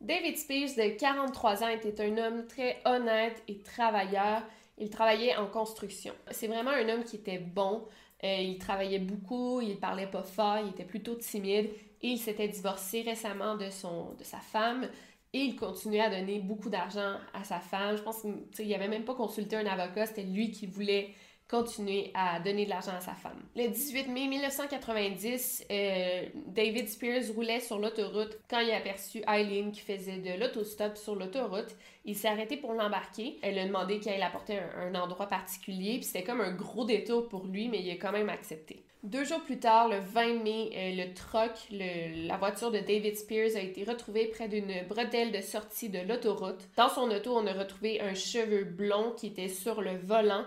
[0.00, 4.42] David Spears, de 43 ans, était un homme très honnête et travailleur.
[4.78, 6.14] Il travaillait en construction.
[6.30, 7.86] C'est vraiment un homme qui était bon,
[8.24, 11.70] euh, il travaillait beaucoup, il parlait pas fort, il était plutôt timide
[12.02, 14.88] et il s'était divorcé récemment de, son, de sa femme
[15.32, 17.96] et il continuait à donner beaucoup d'argent à sa femme.
[17.96, 18.22] Je pense
[18.54, 21.14] qu'il avait même pas consulté un avocat, c'était lui qui voulait
[21.50, 23.42] continuer à donner de l'argent à sa femme.
[23.56, 29.72] Le 18 mai 1990, euh, David Spears roulait sur l'autoroute quand il a aperçu Eileen
[29.72, 31.74] qui faisait de l'autostop sur l'autoroute.
[32.04, 33.38] Il s'est arrêté pour l'embarquer.
[33.42, 37.44] Elle a demandé qu'elle apportait un, endroit particulier, puis c'était comme un gros détour pour
[37.46, 38.84] lui, mais il a quand même accepté.
[39.02, 43.56] Deux jours plus tard, le 20 mai, euh, le troc, la voiture de David Spears
[43.56, 46.68] a été retrouvée près d'une bretelle de sortie de l'autoroute.
[46.76, 50.44] Dans son auto, on a retrouvé un cheveu blond qui était sur le volant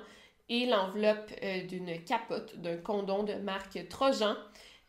[0.50, 4.36] et l'enveloppe euh, d'une capote d'un condom de marque Trojan.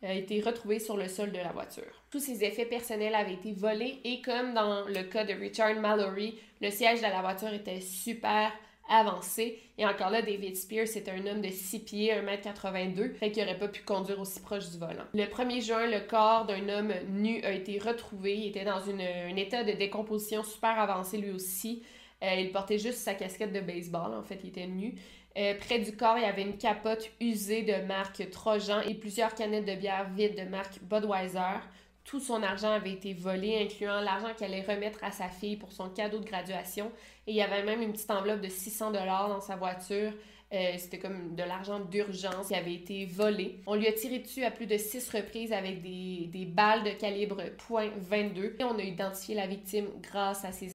[0.03, 2.03] a été retrouvé sur le sol de la voiture.
[2.11, 6.37] Tous ses effets personnels avaient été volés et comme dans le cas de Richard Mallory,
[6.61, 8.51] le siège de la voiture était super
[8.89, 9.59] avancé.
[9.77, 13.57] Et encore là, David Spears, c'est un homme de 6 pieds, 1m82, fait qu'il n'aurait
[13.57, 15.05] pas pu conduire aussi proche du volant.
[15.13, 18.37] Le 1er juin, le corps d'un homme nu a été retrouvé.
[18.37, 21.83] Il était dans un état de décomposition super avancé lui aussi.
[22.23, 24.95] Euh, il portait juste sa casquette de baseball, en fait, il était nu.
[25.37, 29.35] Euh, près du corps, il y avait une capote usée de marque Trojan et plusieurs
[29.35, 31.59] canettes de bière vides de marque Budweiser.
[32.05, 35.71] Tout son argent avait été volé, incluant l'argent qu'elle allait remettre à sa fille pour
[35.71, 36.91] son cadeau de graduation.
[37.27, 40.13] Et il y avait même une petite enveloppe de 600 dollars dans sa voiture.
[40.53, 43.59] Euh, c'était comme de l'argent d'urgence qui avait été volé.
[43.65, 46.91] On lui a tiré dessus à plus de six reprises avec des, des balles de
[46.91, 50.74] calibre .22 et on a identifié la victime grâce à ses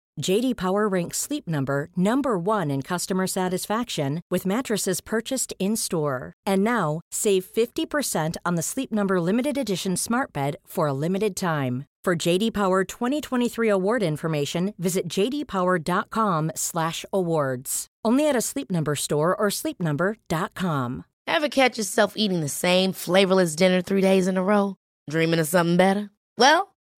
[0.19, 6.33] JD Power ranks Sleep Number number 1 in customer satisfaction with mattresses purchased in-store.
[6.45, 11.35] And now, save 50% on the Sleep Number limited edition Smart Bed for a limited
[11.35, 11.85] time.
[12.03, 17.87] For JD Power 2023 award information, visit jdpower.com/awards.
[18.03, 21.05] Only at a Sleep Number store or sleepnumber.com.
[21.27, 24.77] Ever catch yourself eating the same flavorless dinner three days in a row?
[25.09, 26.09] Dreaming of something better?
[26.39, 26.70] Well,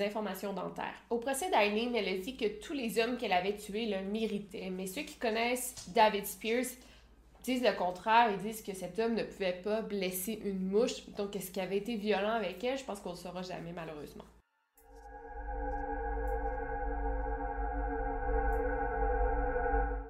[0.00, 0.94] Informations dentaires.
[1.10, 4.70] Au procès d'Eileen, elle a dit que tous les hommes qu'elle avait tués le méritaient,
[4.70, 6.64] mais ceux qui connaissent David Spears
[7.42, 8.30] disent le contraire.
[8.30, 11.06] Ils disent que cet homme ne pouvait pas blesser une mouche.
[11.16, 12.78] Donc, est-ce qu'il avait été violent avec elle?
[12.78, 14.24] Je pense qu'on ne le saura jamais, malheureusement.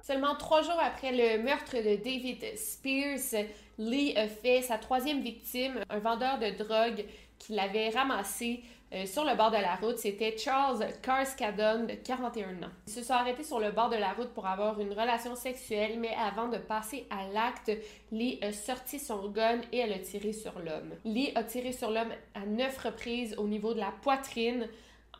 [0.01, 3.45] Seulement trois jours après le meurtre de David Spears,
[3.77, 7.05] Lee a fait sa troisième victime, un vendeur de drogue
[7.39, 8.61] qui l'avait ramassé
[8.93, 9.97] euh, sur le bord de la route.
[9.97, 12.71] C'était Charles Carskadon, de 41 ans.
[12.87, 15.99] Ils se sont arrêtés sur le bord de la route pour avoir une relation sexuelle,
[15.99, 17.71] mais avant de passer à l'acte,
[18.11, 20.93] Lee a sorti son gun et elle a tiré sur l'homme.
[21.05, 24.67] Lee a tiré sur l'homme à neuf reprises au niveau de la poitrine.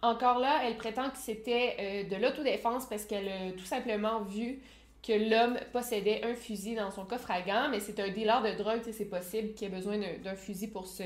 [0.03, 4.59] Encore là, elle prétend que c'était euh, de l'autodéfense parce qu'elle a tout simplement vu
[5.01, 8.57] que l'homme possédait un fusil dans son coffre à gants, mais c'est un dealer de
[8.57, 11.03] drogue, c'est possible qu'il ait besoin d'un fusil pour se,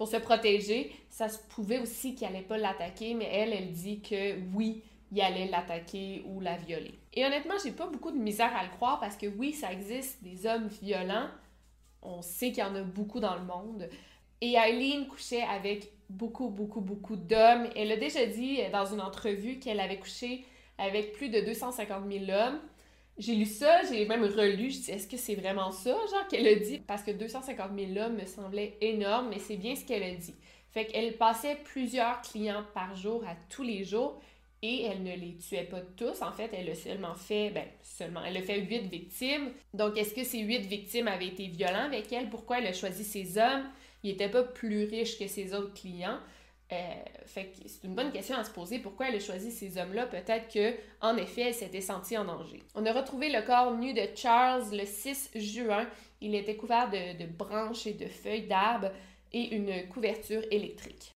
[0.00, 0.90] pour se protéger.
[1.10, 4.82] Ça se pouvait aussi qu'il n'allait pas l'attaquer, mais elle, elle dit que oui,
[5.12, 6.94] il allait l'attaquer ou la violer.
[7.12, 10.22] Et honnêtement, j'ai pas beaucoup de misère à le croire parce que oui, ça existe
[10.22, 11.28] des hommes violents.
[12.00, 13.90] On sait qu'il y en a beaucoup dans le monde.
[14.40, 17.68] Et Eileen couchait avec beaucoup, beaucoup, beaucoup d'hommes.
[17.76, 20.46] Elle a déjà dit dans une entrevue qu'elle avait couché
[20.78, 22.58] avec plus de 250 000 hommes.
[23.20, 26.48] J'ai lu ça, j'ai même relu, je dis est-ce que c'est vraiment ça, genre qu'elle
[26.48, 26.80] a dit?
[26.86, 30.34] Parce que 250 000 hommes me semblait énorme, mais c'est bien ce qu'elle a dit.
[30.70, 34.20] Fait qu'elle passait plusieurs clients par jour à tous les jours
[34.62, 36.22] et elle ne les tuait pas tous.
[36.22, 39.50] En fait, elle a seulement fait, ben seulement, elle a fait huit victimes.
[39.74, 42.30] Donc, est-ce que ces huit victimes avaient été violents avec elle?
[42.30, 43.64] Pourquoi elle a choisi ces hommes?
[44.02, 46.18] il n'était pas plus riche que ses autres clients.
[46.72, 46.76] Euh,
[47.26, 48.78] c'est une bonne question à se poser.
[48.78, 50.06] Pourquoi elle a choisi ces hommes-là?
[50.06, 52.62] Peut-être que, en effet, elle s'était sentie en danger.
[52.74, 55.88] On a retrouvé le corps nu de Charles le 6 juin.
[56.20, 58.92] Il était couvert de, de branches et de feuilles d'arbres
[59.32, 61.12] et une couverture électrique.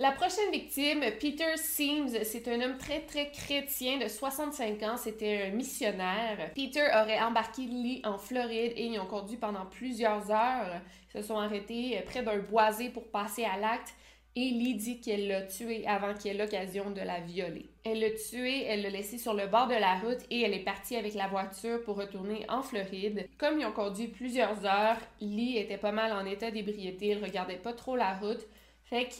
[0.00, 5.42] La prochaine victime, Peter Seams, c'est un homme très très chrétien de 65 ans, c'était
[5.42, 6.50] un missionnaire.
[6.54, 10.80] Peter aurait embarqué Lee en Floride et ils ont conduit pendant plusieurs heures.
[11.14, 13.92] Ils se sont arrêtés près d'un boisé pour passer à l'acte
[14.36, 17.68] et Lee dit qu'elle l'a tué avant qu'il ait l'occasion de la violer.
[17.84, 20.64] Elle l'a tué, elle l'a laissé sur le bord de la route et elle est
[20.64, 23.28] partie avec la voiture pour retourner en Floride.
[23.36, 27.56] Comme ils ont conduit plusieurs heures, Lee était pas mal en état d'ébriété, elle regardait
[27.56, 28.46] pas trop la route.
[28.84, 29.10] Fait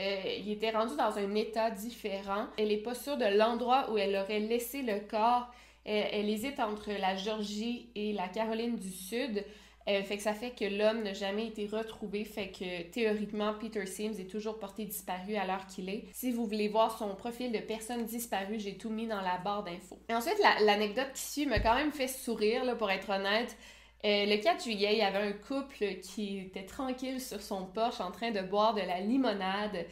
[0.00, 2.46] euh, il était rendu dans un état différent.
[2.56, 5.50] Elle n'est pas sûre de l'endroit où elle aurait laissé le corps.
[5.84, 9.44] Elle, hésite entre la Georgie et la Caroline du Sud.
[9.88, 12.24] Euh, fait que ça fait que l'homme n'a jamais été retrouvé.
[12.24, 16.04] Fait que théoriquement, Peter Sims est toujours porté disparu à l'heure qu'il est.
[16.12, 19.64] Si vous voulez voir son profil de personne disparue, j'ai tout mis dans la barre
[19.64, 19.98] d'infos.
[20.10, 23.56] Ensuite, l'anecdote qui suit m'a quand même fait sourire, là, pour être honnête.
[24.04, 28.00] Euh, le 4 juillet, il y avait un couple qui était tranquille sur son porche
[28.00, 29.86] en train de boire de la limonade.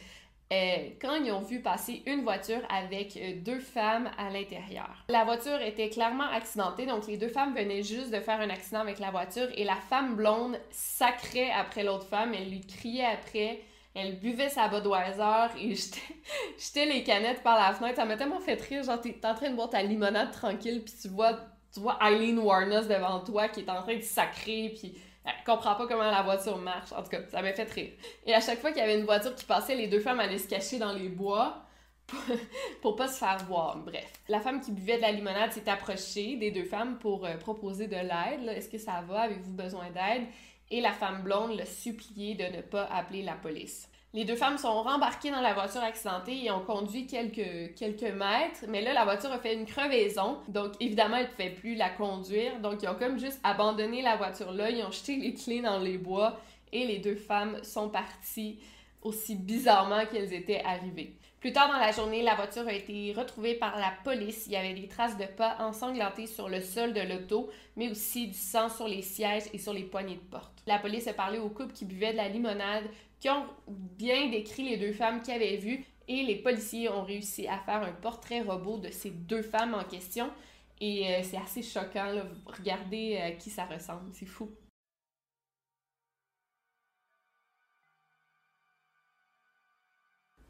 [0.51, 5.05] Euh, quand ils ont vu passer une voiture avec euh, deux femmes à l'intérieur.
[5.07, 8.81] La voiture était clairement accidentée, donc les deux femmes venaient juste de faire un accident
[8.81, 13.61] avec la voiture et la femme blonde sacrait après l'autre femme, elle lui criait après,
[13.95, 15.73] elle buvait sa Budweiser et
[16.59, 17.95] jetait les canettes par la fenêtre.
[17.95, 20.93] Ça m'a tellement fait rire, genre t'es en train de boire ta limonade tranquille puis
[21.01, 21.39] tu vois,
[21.73, 25.75] tu vois Eileen Warnes devant toi qui est en train de sacrer puis elle comprend
[25.75, 26.91] pas comment la voiture marche.
[26.93, 27.91] En tout cas, ça m'a fait rire.
[28.25, 30.39] Et à chaque fois qu'il y avait une voiture qui passait, les deux femmes allaient
[30.39, 31.63] se cacher dans les bois
[32.81, 33.77] pour pas se faire voir.
[33.77, 34.11] Bref.
[34.29, 37.87] La femme qui buvait de la limonade s'est approchée des deux femmes pour euh, proposer
[37.87, 38.47] de l'aide.
[38.47, 39.21] Est-ce que ça va?
[39.21, 40.23] Avez-vous besoin d'aide?
[40.71, 43.90] Et la femme blonde l'a supplié de ne pas appeler la police.
[44.13, 48.65] Les deux femmes sont rembarquées dans la voiture accidentée et ont conduit quelques, quelques mètres,
[48.67, 51.89] mais là, la voiture a fait une crevaison, donc évidemment, elle ne pouvaient plus la
[51.89, 55.61] conduire, donc ils ont comme juste abandonné la voiture là, ils ont jeté les clés
[55.61, 56.41] dans les bois
[56.73, 58.59] et les deux femmes sont parties
[59.01, 61.15] aussi bizarrement qu'elles étaient arrivées.
[61.39, 64.43] Plus tard dans la journée, la voiture a été retrouvée par la police.
[64.45, 68.27] Il y avait des traces de pas ensanglantés sur le sol de l'auto, mais aussi
[68.27, 70.61] du sang sur les sièges et sur les poignées de porte.
[70.67, 72.83] La police a parlé au couple qui buvait de la limonade,
[73.21, 77.47] qui ont bien décrit les deux femmes qu'ils avaient vues, et les policiers ont réussi
[77.47, 80.29] à faire un portrait robot de ces deux femmes en question.
[80.81, 84.49] Et euh, c'est assez choquant, regardez à euh, qui ça ressemble, c'est fou.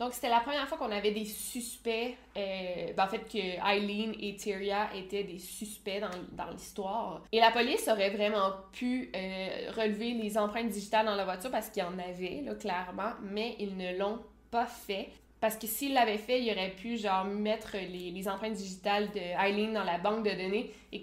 [0.01, 2.17] Donc, c'était la première fois qu'on avait des suspects.
[2.35, 6.09] Euh, ben, en fait, que Eileen et Tyria étaient des suspects dans,
[6.43, 7.21] dans l'histoire.
[7.31, 11.69] Et la police aurait vraiment pu euh, relever les empreintes digitales dans la voiture parce
[11.69, 14.17] qu'il y en avait, là, clairement, mais ils ne l'ont
[14.49, 15.09] pas fait.
[15.39, 19.71] Parce que s'ils l'avaient fait, ils auraient pu, genre, mettre les, empreintes digitales de Eileen
[19.71, 21.01] dans la banque de données et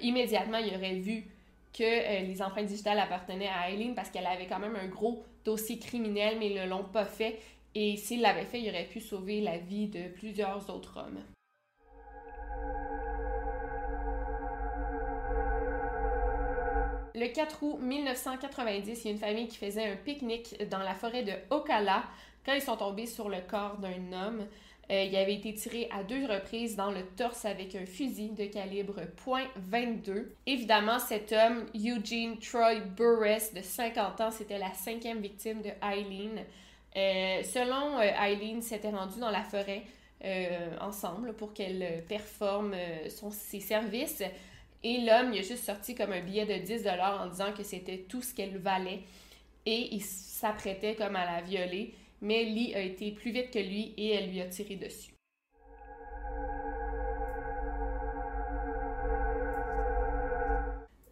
[0.00, 1.24] immédiatement, ils auraient vu
[1.76, 5.24] que euh, les empreintes digitales appartenaient à Eileen parce qu'elle avait quand même un gros
[5.44, 7.40] dossier criminel, mais ils ne l'ont pas fait.
[7.74, 11.22] Et s'il l'avait fait, il aurait pu sauver la vie de plusieurs autres hommes.
[17.14, 20.94] Le 4 août 1990, il y a une famille qui faisait un pique-nique dans la
[20.94, 22.04] forêt de Ocala
[22.44, 24.46] quand ils sont tombés sur le corps d'un homme.
[24.90, 28.46] Euh, il avait été tiré à deux reprises dans le torse avec un fusil de
[28.46, 29.00] calibre
[29.70, 30.30] .22.
[30.46, 36.44] Évidemment, cet homme, Eugene Troy Burress, de 50 ans, c'était la cinquième victime de Eileen.
[36.96, 39.82] Euh, selon euh, Eileen, s'était rendue dans la forêt
[40.24, 42.74] euh, ensemble pour qu'elle performe
[43.08, 44.22] son, ses services.
[44.84, 47.98] Et l'homme, il a juste sorti comme un billet de 10 en disant que c'était
[48.08, 49.00] tout ce qu'elle valait.
[49.64, 51.94] Et il s'apprêtait comme à la violer.
[52.20, 55.12] Mais Lee a été plus vite que lui et elle lui a tiré dessus.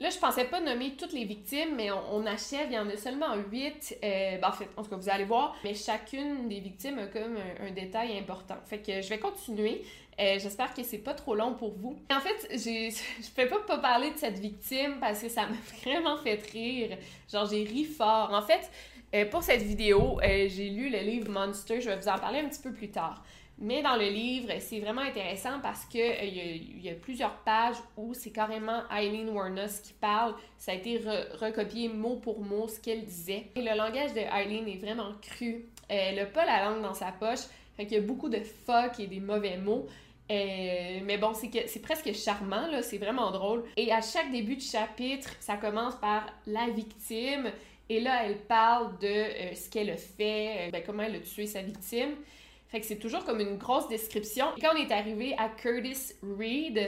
[0.01, 2.69] Là, je pensais pas nommer toutes les victimes, mais on, achève.
[2.71, 3.95] Il y en a seulement huit.
[4.03, 5.55] Euh, ben, en fait, en tout vous allez voir.
[5.63, 8.57] Mais chacune des victimes a comme un, détail important.
[8.65, 9.83] Fait que je vais continuer.
[10.19, 11.99] Euh, j'espère que c'est pas trop long pour vous.
[12.11, 16.17] En fait, je peux pas pas parler de cette victime parce que ça m'a vraiment
[16.17, 16.97] fait rire.
[17.31, 18.33] Genre, j'ai ri fort.
[18.33, 18.71] En fait,
[19.15, 21.79] euh, pour cette vidéo, j'ai lu le livre Monster.
[21.83, 23.23] Je vais vous en parler un petit peu plus tard.
[23.61, 28.15] Mais dans le livre, c'est vraiment intéressant parce que euh, y a, plusieurs pages où
[28.15, 30.35] c'est carrément Eileen Warnos qui parle.
[30.57, 33.45] Ça a été recopié mot pour mot ce qu'elle disait.
[33.55, 35.67] Et le langage de Eileen est vraiment cru.
[35.89, 37.41] Elle n'a pas la langue dans sa poche.
[37.77, 39.87] Fait qu'il y a beaucoup de fuck et des mauvais mots.
[40.31, 43.65] Euh, mais bon, c'est c'est presque charmant, là, c'est vraiment drôle.
[43.77, 47.51] Et à chaque début de chapitre, ça commence par la victime.
[47.91, 51.47] Et là, elle parle de euh, ce qu'elle a fait, ben, comment elle a tué
[51.47, 52.15] sa victime.
[52.71, 54.47] Fait que c'est toujours comme une grosse description.
[54.57, 56.79] Et quand on est arrivé à Curtis Reed,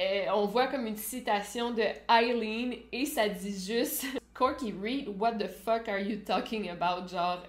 [0.00, 4.04] euh, on voit comme une citation de Eileen et ça dit juste
[4.34, 7.06] Corky Reed, what the fuck are you talking about?
[7.06, 7.44] Genre,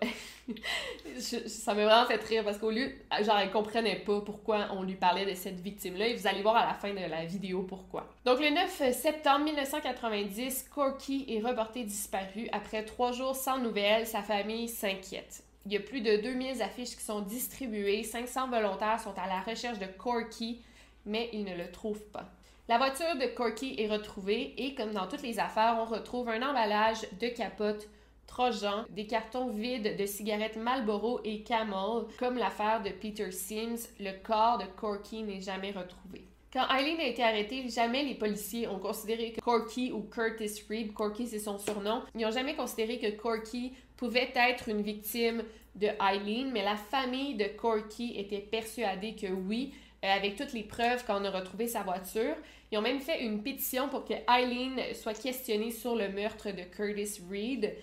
[1.17, 2.91] ça m'a vraiment fait rire parce qu'au lieu,
[3.23, 6.57] genre, elle comprenait pas pourquoi on lui parlait de cette victime-là et vous allez voir
[6.57, 8.07] à la fin de la vidéo pourquoi.
[8.23, 12.47] Donc, le 9 septembre 1990, Corky est reporté disparu.
[12.51, 15.44] Après trois jours sans nouvelles, sa famille s'inquiète.
[15.65, 18.03] Il y a plus de 2000 affiches qui sont distribuées.
[18.03, 20.61] 500 volontaires sont à la recherche de Corky,
[21.05, 22.29] mais ils ne le trouvent pas.
[22.67, 26.41] La voiture de Corky est retrouvée et, comme dans toutes les affaires, on retrouve un
[26.47, 27.87] emballage de capote
[28.27, 32.05] Trojan, des cartons vides de cigarettes Marlboro et Camel.
[32.19, 36.27] Comme l'affaire de Peter Sims, le corps de Corky n'est jamais retrouvé.
[36.55, 40.93] Quand Eileen a été arrêtée, jamais les policiers ont considéré que Corky ou Curtis Reed,
[40.93, 45.43] Corky c'est son surnom, n'ont jamais considéré que Corky pouvait être une victime
[45.75, 49.73] de Eileen, mais la famille de Corky était persuadée que oui,
[50.03, 52.35] euh, avec toutes les preuves quand on a retrouvé sa voiture.
[52.71, 56.63] Ils ont même fait une pétition pour que Eileen soit questionnée sur le meurtre de
[56.63, 57.73] Curtis Reed.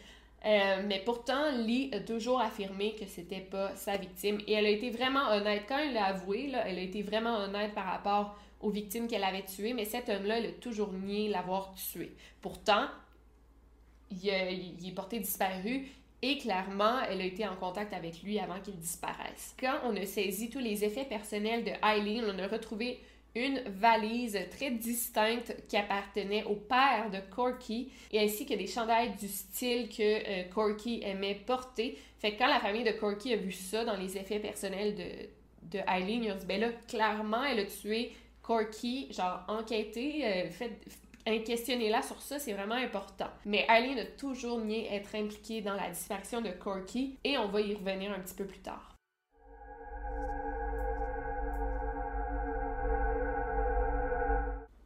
[0.44, 4.40] Euh, mais pourtant, Lee a toujours affirmé que c'était pas sa victime.
[4.46, 5.64] Et elle a été vraiment honnête.
[5.68, 9.44] Quand elle l'a avoué, elle a été vraiment honnête par rapport aux victimes qu'elle avait
[9.44, 12.12] tuées, mais cet homme-là, il a toujours nié l'avoir tué.
[12.40, 12.86] Pourtant,
[14.10, 14.18] il,
[14.80, 15.86] il, est porté disparu
[16.22, 19.54] et clairement, elle a été en contact avec lui avant qu'il disparaisse.
[19.58, 23.00] Quand on a saisi tous les effets personnels de Eileen, on a retrouvé
[23.34, 29.16] une valise très distincte qui appartenait au père de Corky et ainsi que des chandails
[29.16, 31.98] du style que euh, Corky aimait porter.
[32.18, 35.78] Fait que quand la famille de Corky a vu ça dans les effets personnels de,
[35.78, 38.12] de Eileen, ils ont dit ben là, clairement, elle a tué
[38.42, 40.72] Corky, genre enquêté, euh, fait,
[41.24, 43.28] questionnez-la sur ça, c'est vraiment important.
[43.44, 47.60] Mais Eileen a toujours nié être impliquée dans la disparition de Corky et on va
[47.60, 48.96] y revenir un petit peu plus tard.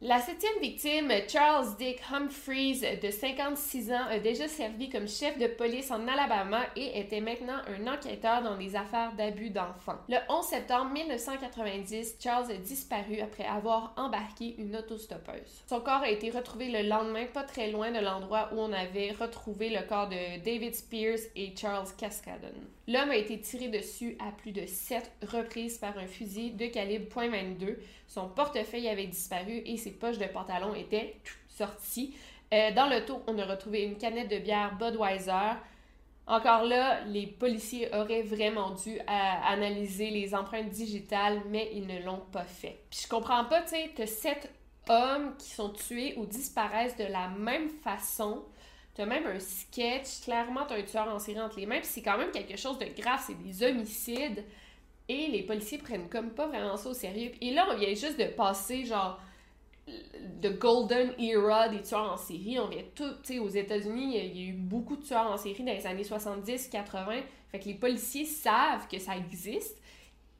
[0.03, 5.47] La septième victime, Charles Dick Humphreys, de 56 ans, a déjà servi comme chef de
[5.47, 9.97] police en Alabama et était maintenant un enquêteur dans des affaires d'abus d'enfants.
[10.11, 15.65] Le 11 septembre 1990, Charles a disparu après avoir embarqué une autostoppeuse.
[15.67, 19.13] Son corps a été retrouvé le lendemain, pas très loin de l'endroit où on avait
[19.13, 22.53] retrouvé le corps de David Spears et Charles Cascadon.
[22.89, 27.09] L'homme a été tiré dessus à plus de sept reprises par un fusil de calibre
[27.09, 27.77] .22.
[28.07, 31.17] Son portefeuille avait disparu et ses poches de pantalon étaient
[31.49, 32.15] sorties.
[32.55, 35.57] Euh, dans le taux, on a retrouvé une canette de bière Budweiser.
[36.29, 42.01] Encore là, les policiers auraient vraiment dû euh, analyser les empreintes digitales, mais ils ne
[42.05, 42.81] l'ont pas fait.
[42.91, 44.49] Puis je comprends pas, tu sais, que sept
[44.89, 48.45] hommes qui sont tués ou disparaissent de la même façon
[48.97, 52.01] T'as même un sketch, clairement, t'as un tueur en série entre les mains, puis c'est
[52.01, 54.43] quand même quelque chose de grave, c'est des homicides.
[55.07, 57.31] Et les policiers prennent comme pas vraiment ça au sérieux.
[57.43, 59.21] Et là, on vient juste de passer, genre,
[60.41, 62.59] the golden era des tueurs en série.
[62.59, 65.37] On vient tout, tu sais, aux États-Unis, il y a eu beaucoup de tueurs en
[65.37, 67.21] série dans les années 70, 80.
[67.53, 69.79] Fait que les policiers savent que ça existe.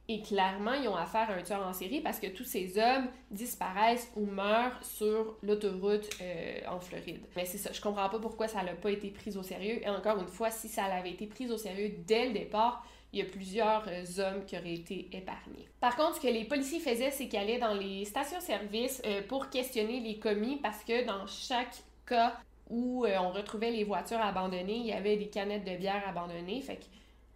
[0.09, 3.09] Et clairement, ils ont affaire à un tueur en série parce que tous ces hommes
[3.31, 7.23] disparaissent ou meurent sur l'autoroute euh, en Floride.
[7.35, 9.81] Mais c'est ça, je comprends pas pourquoi ça n'a pas été pris au sérieux.
[9.83, 13.19] Et encore une fois, si ça avait été pris au sérieux dès le départ, il
[13.19, 15.67] y a plusieurs euh, hommes qui auraient été épargnés.
[15.81, 19.51] Par contre, ce que les policiers faisaient, c'est qu'ils allaient dans les stations-service euh, pour
[19.51, 22.37] questionner les commis parce que dans chaque cas
[22.71, 26.61] où on retrouvait les voitures abandonnées, il y avait des canettes de bière abandonnées.
[26.63, 26.85] Fait que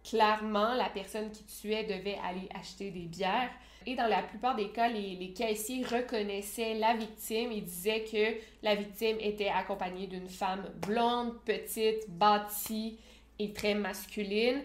[0.03, 3.49] clairement, la personne qui tuait devait aller acheter des bières.
[3.85, 8.75] Et dans la plupart des cas, les, caissiers reconnaissaient la victime et disaient que la
[8.75, 12.99] victime était accompagnée d'une femme blonde, petite, bâtie
[13.39, 14.61] et très masculine.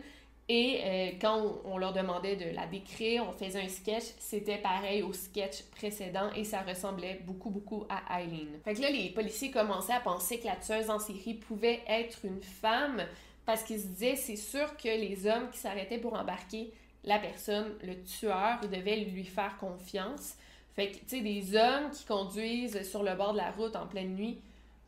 [0.48, 5.02] Et euh, quand on, leur demandait de la décrire, on faisait un sketch, c'était pareil
[5.02, 8.60] au sketch précédent et ça ressemblait beaucoup, beaucoup à Eileen.
[8.64, 12.24] Fait que là, les policiers commençaient à penser que la tueuse en série pouvait être
[12.24, 13.02] une femme,
[13.46, 16.72] parce qu'il se disait, c'est sûr que les hommes qui s'arrêtaient pour embarquer
[17.04, 20.34] la personne, le tueur, devaient lui faire confiance.
[20.74, 23.86] Fait que, tu sais, des hommes qui conduisent sur le bord de la route en
[23.86, 24.38] pleine nuit,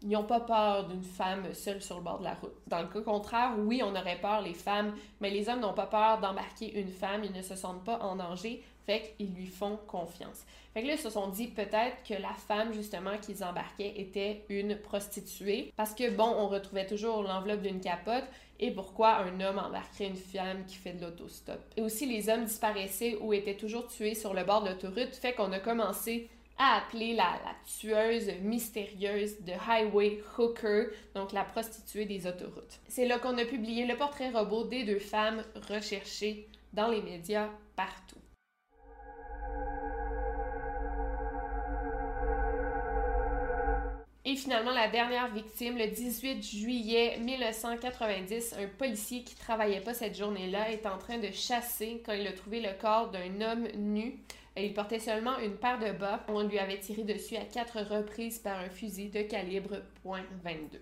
[0.02, 2.54] ils n'ont pas peur d'une femme seule sur le bord de la route.
[2.66, 5.86] Dans le cas contraire, oui, on aurait peur, les femmes, mais les hommes n'ont pas
[5.86, 9.78] peur d'embarquer une femme, ils ne se sentent pas en danger, fait qu'ils lui font
[9.86, 10.44] confiance.
[10.72, 14.44] Fait que là, ils se sont dit peut-être que la femme, justement, qu'ils embarquaient était
[14.48, 18.24] une prostituée, parce que, bon, on retrouvait toujours l'enveloppe d'une capote,
[18.60, 21.60] et pourquoi un homme embarquerait une femme qui fait de l'autostop?
[21.76, 25.32] Et aussi, les hommes disparaissaient ou étaient toujours tués sur le bord de l'autoroute, fait
[25.32, 26.28] qu'on a commencé
[26.58, 32.80] à appeler la, la, tueuse mystérieuse de Highway Hooker, donc la prostituée des autoroutes.
[32.88, 37.48] C'est là qu'on a publié le portrait robot des deux femmes recherchées dans les médias
[37.76, 38.16] partout.
[44.30, 50.18] Et finalement, la dernière victime, le 18 juillet 1990, un policier qui travaillait pas cette
[50.18, 54.18] journée-là est en train de chasser quand il a trouvé le corps d'un homme nu.
[54.54, 56.26] Il portait seulement une paire de bas.
[56.28, 60.76] On lui avait tiré dessus à quatre reprises par un fusil de calibre .22.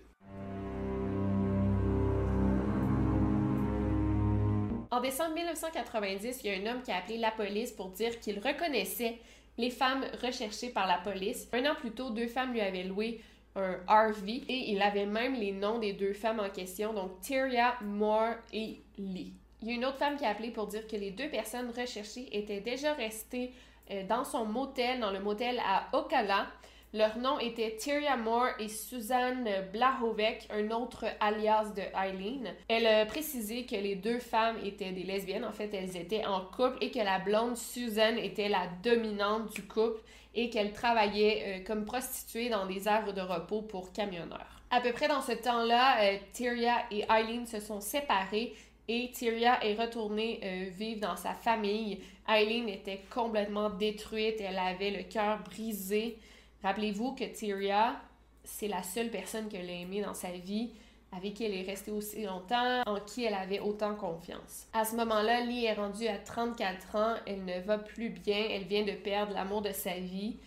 [4.91, 8.19] En décembre 1990, il y a un homme qui a appelé la police pour dire
[8.19, 9.19] qu'il reconnaissait
[9.57, 11.47] les femmes recherchées par la police.
[11.53, 13.21] Un an plus tôt, deux femmes lui avaient loué
[13.57, 17.75] un RV et il avait même les noms des deux femmes en question, donc Tyria
[17.81, 19.33] Moore et Lee.
[19.61, 21.71] Il y a une autre femme qui a appelé pour dire que les deux personnes
[21.75, 23.51] recherchées étaient déjà restées
[23.89, 26.47] euh, dans son motel, dans le motel à Ocala.
[26.93, 32.53] Leur nom était Tyria Moore et Suzanne Blahovec, un autre alias de Eileen.
[32.69, 36.41] Elle a précisé que les deux femmes étaient des lesbiennes, en fait elles étaient en
[36.45, 40.01] couple et que la blonde Suzanne était la dominante du couple
[40.33, 44.61] et qu'elle travaillait euh, comme prostituée dans des aires de repos pour camionneurs.
[44.69, 48.53] À peu près dans ce temps-là, euh, Tyria et Eileen se sont séparées
[48.87, 51.99] et Tyria est retournée euh, vivre dans sa famille.
[52.29, 56.17] Eileen était complètement détruite, elle avait le cœur brisé.
[56.63, 57.95] Rappelez-vous que Tyria,
[58.43, 60.71] c'est la seule personne qu'elle a aimée dans sa vie,
[61.11, 64.67] avec qui elle est restée aussi longtemps, en qui elle avait autant confiance.
[64.73, 68.65] À ce moment-là, Lee est rendue à 34 ans, elle ne va plus bien, elle
[68.65, 70.37] vient de perdre l'amour de sa vie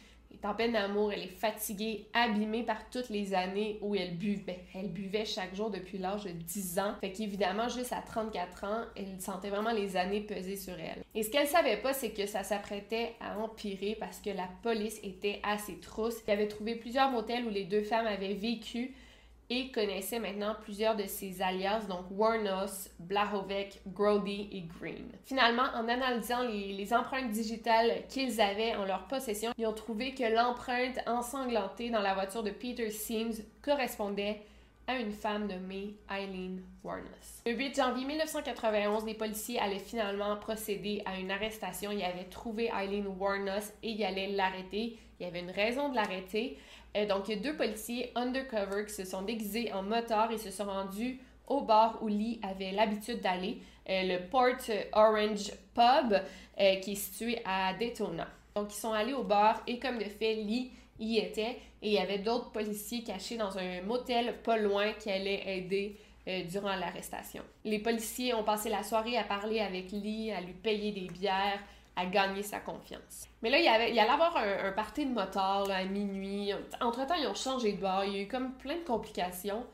[0.42, 4.64] est en peine d'amour, elle est fatiguée, abîmée par toutes les années où elle buvait.
[4.74, 6.94] Elle buvait chaque jour depuis l'âge de 10 ans.
[7.00, 11.02] Fait qu'évidemment, juste à 34 ans, elle sentait vraiment les années peser sur elle.
[11.14, 14.98] Et ce qu'elle savait pas, c'est que ça s'apprêtait à empirer parce que la police
[15.02, 16.16] était assez trousse.
[16.26, 18.94] Il avait trouvé plusieurs motels où les deux femmes avaient vécu
[19.50, 25.10] et connaissait maintenant plusieurs de ses alias, donc Warnos, Blahovec, Grody et Green.
[25.24, 30.24] Finalement, en analysant les, empreintes digitales qu'ils avaient en leur possession, ils ont trouvé que
[30.24, 34.40] l'empreinte ensanglantée dans la voiture de Peter Sims correspondait
[34.86, 37.42] à une femme nommée Eileen Warnos.
[37.46, 41.90] Le 8 janvier 1991, les policiers allaient finalement procéder à une arrestation.
[41.90, 44.98] Ils avaient trouvé Eileen Warnos et ils allaient l'arrêter.
[45.18, 46.56] Il y avait une raison de l'arrêter.
[46.96, 50.38] Euh, donc, il y a deux policiers undercover qui se sont déguisés en motard et
[50.38, 54.56] se sont rendus au bar où Lee avait l'habitude d'aller, euh, le Port
[54.92, 56.12] Orange Pub,
[56.60, 58.28] euh, qui est situé à Daytona.
[58.54, 61.92] Donc, ils sont allés au bar et comme de fait, Lee y était et il
[61.92, 65.96] y avait d'autres policiers cachés dans un motel pas loin qui allaient aider
[66.50, 67.42] durant l'arrestation.
[67.64, 71.58] Les policiers ont passé la soirée à parler avec Lee, à lui payer des bières,
[72.06, 73.26] gagner sa confiance.
[73.42, 76.52] Mais là, il y, avait, il allait avoir un, un party de motard à minuit.
[76.80, 78.04] Entre-temps, ils ont changé de bar.
[78.04, 79.64] Il y a eu comme plein de complications.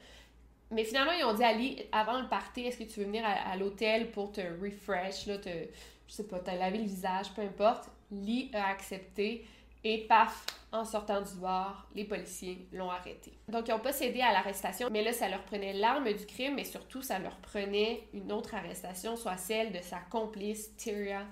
[0.71, 3.57] Mais finalement, ils ont dit Lee, avant le party, est-ce que tu veux venir à,
[3.57, 7.89] l'hôtel pour te refresh, là, te, je sais pas, te laver le visage, peu importe.
[8.11, 9.47] Lee a accepté.
[9.85, 13.33] Et paf, en sortant du bar, les policiers l'ont arrêté.
[13.49, 16.57] Donc, ils n'ont pas cédé à l'arrestation, mais là, ça leur prenait l'arme du crime,
[16.57, 21.25] mais surtout, ça leur prenait une autre arrestation, soit celle de sa complice, Tyria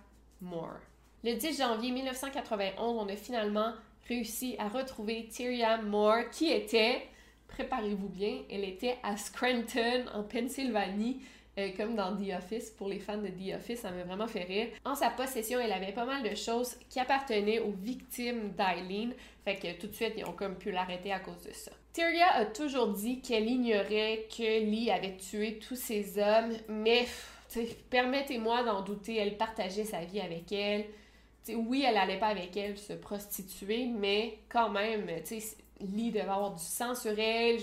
[1.23, 3.73] Le 10 janvier 1991, on a finalement
[4.09, 7.03] réussi à retrouver Tyria Moore, qui était,
[7.49, 11.23] préparez-vous bien, elle était à Scranton, en Pennsylvanie,
[11.59, 12.71] euh, comme dans The Office.
[12.71, 14.69] Pour les fans de The Office, ça m'a vraiment fait rire.
[14.85, 19.15] En sa possession, elle avait pas mal de choses qui appartenaient aux victimes d'Eileen.
[19.45, 21.71] Fait que tout de suite, ils ont comme pu l'arrêter à cause de ça.
[21.93, 27.07] Tyria a toujours dit qu'elle ignorait que Lee avait tué tous ces hommes, mais
[27.91, 30.87] permettez-moi d'en douter, elle partageait sa vie avec elle.
[31.49, 35.07] oui, elle allait pas avec elle se prostituer, mais quand même,
[35.81, 37.59] Lee devait avoir du sang sur elle.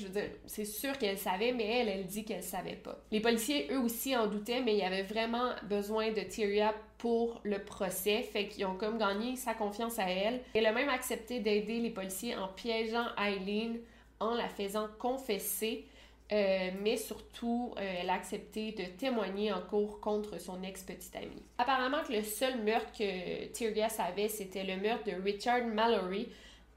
[0.45, 2.99] C'est sûr qu'elle savait, mais elle, elle dit qu'elle savait pas.
[3.11, 7.39] Les policiers, eux aussi, en doutaient, mais il y avait vraiment besoin de Tyria pour
[7.43, 8.21] le procès.
[8.21, 10.41] Fait qu'ils ont comme gagné sa confiance à elle.
[10.53, 13.79] Elle a même accepté d'aider les policiers en piégeant Eileen,
[14.19, 15.85] en la faisant confesser.
[16.31, 21.43] Euh, mais surtout, euh, elle a accepté de témoigner en cours contre son ex-petite amie.
[21.57, 26.29] Apparemment que le seul meurtre que Tyria savait, c'était le meurtre de Richard Mallory.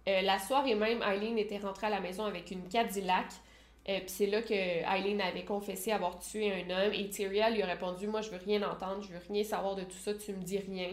[0.08, 3.26] Euh, la soirée même, Eileen était rentrée à la maison avec une Cadillac.
[3.86, 7.66] Puis c'est là que Eileen avait confessé avoir tué un homme et Tyria lui a
[7.66, 10.42] répondu Moi, je veux rien entendre, je veux rien savoir de tout ça, tu me
[10.42, 10.88] dis rien.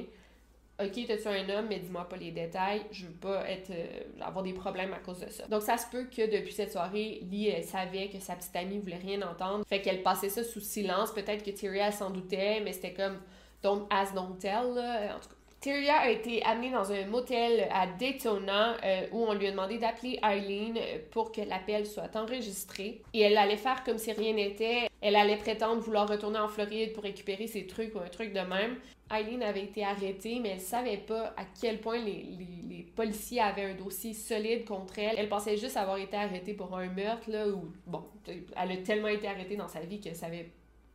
[0.84, 2.82] OK, t'as-tu un homme, mais dis-moi pas les détails.
[2.92, 3.86] Je veux pas être, euh,
[4.22, 5.46] avoir des problèmes à cause de ça.
[5.48, 8.80] Donc, ça se peut que depuis cette soirée, Lee, elle savait que sa petite amie
[8.80, 9.66] voulait rien entendre.
[9.68, 11.12] Fait qu'elle passait ça sous silence.
[11.12, 13.18] Peut-être que Tyria s'en doutait, mais c'était comme
[13.64, 15.16] don't ask, don't tell, là.
[15.16, 15.36] En tout cas.
[15.62, 19.78] Tyria a été amenée dans un motel à Daytona euh, où on lui a demandé
[19.78, 20.80] d'appeler Eileen
[21.12, 23.04] pour que l'appel soit enregistré.
[23.14, 24.90] Et elle allait faire comme si rien n'était.
[25.02, 28.40] Elle allait prétendre vouloir retourner en Floride pour récupérer ses trucs ou un truc de
[28.40, 28.78] même.
[29.14, 32.26] Eileen avait été arrêtée, mais elle savait pas à quel point les,
[32.68, 35.16] les, policiers avaient un dossier solide contre elle.
[35.20, 39.10] Elle pensait juste avoir été arrêtée pour un meurtre, là, ou, bon, elle a tellement
[39.10, 40.50] été arrêtée dans sa vie qu'elle savait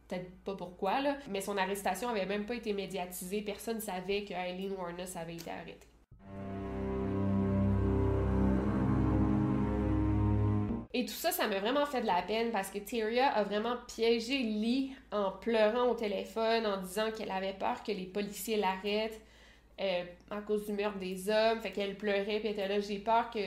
[0.08, 3.42] peut-être pas pourquoi, là, mais son arrestation avait même pas été médiatisée.
[3.42, 5.88] Personne savait que Eileen Warnes avait été arrêtée.
[10.98, 13.76] Et tout ça, ça m'a vraiment fait de la peine parce que Tyria a vraiment
[13.86, 19.20] piégé Lee en pleurant au téléphone, en disant qu'elle avait peur que les policiers l'arrêtent.
[19.78, 21.60] Euh, à cause du meurtre des hommes.
[21.60, 23.38] Fait qu'elle pleurait, puis elle était là, j'ai peur que,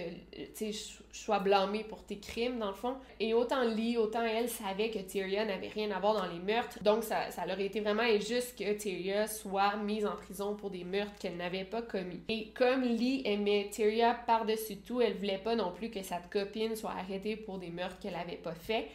[0.54, 2.96] sais, je sois blâmée pour tes crimes, dans le fond.
[3.20, 6.84] Et autant Lee, autant elle savait que Tyria n'avait rien à voir dans les meurtres.
[6.84, 10.84] Donc, ça, ça leur été vraiment injuste que Tyria soit mise en prison pour des
[10.84, 12.22] meurtres qu'elle n'avait pas commis.
[12.30, 16.76] Et comme Lee aimait Tyria par-dessus tout, elle voulait pas non plus que sa copine
[16.76, 18.88] soit arrêtée pour des meurtres qu'elle avait pas fait.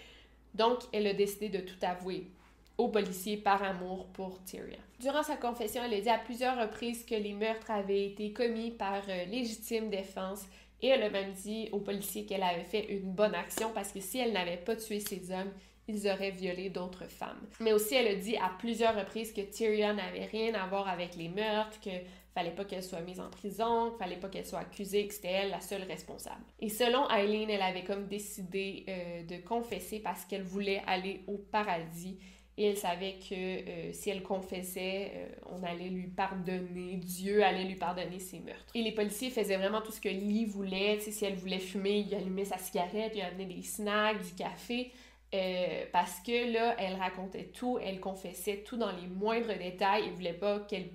[0.55, 2.28] Donc, elle a décidé de tout avouer
[2.78, 4.84] au policier par amour pour Tyria.
[5.01, 8.70] Durant sa confession, elle a dit à plusieurs reprises que les meurtres avaient été commis
[8.70, 10.45] par euh, légitime défense
[10.82, 14.01] et elle a même dit au policier qu'elle avait fait une bonne action parce que
[14.01, 15.53] si elle n'avait pas tué ces hommes,
[15.88, 17.40] ils auraient violé d'autres femmes.
[17.61, 21.14] Mais aussi, elle a dit à plusieurs reprises que Tyria n'avait rien à voir avec
[21.16, 21.90] les meurtres, que
[22.34, 25.28] fallait pas qu'elle soit mise en prison, qu'il fallait pas qu'elle soit accusée, que c'était
[25.28, 26.42] elle la seule responsable.
[26.61, 31.36] Et selon Eileen, elle avait comme décidé euh, de confesser parce qu'elle voulait aller au
[31.36, 32.18] paradis
[32.57, 37.64] et elle savait que euh, si elle confessait, euh, on allait lui pardonner, Dieu allait
[37.64, 38.70] lui pardonner ses meurtres.
[38.74, 41.00] Et les policiers faisaient vraiment tout ce que Lee voulait.
[41.00, 44.92] Si elle voulait fumer, il allumait sa cigarette, il amenait des snacks, du café.
[45.34, 50.05] Euh, parce que là, elle racontait tout, elle confessait tout dans les moindres détails.
[50.07, 50.90] Il voulait pas qu'elle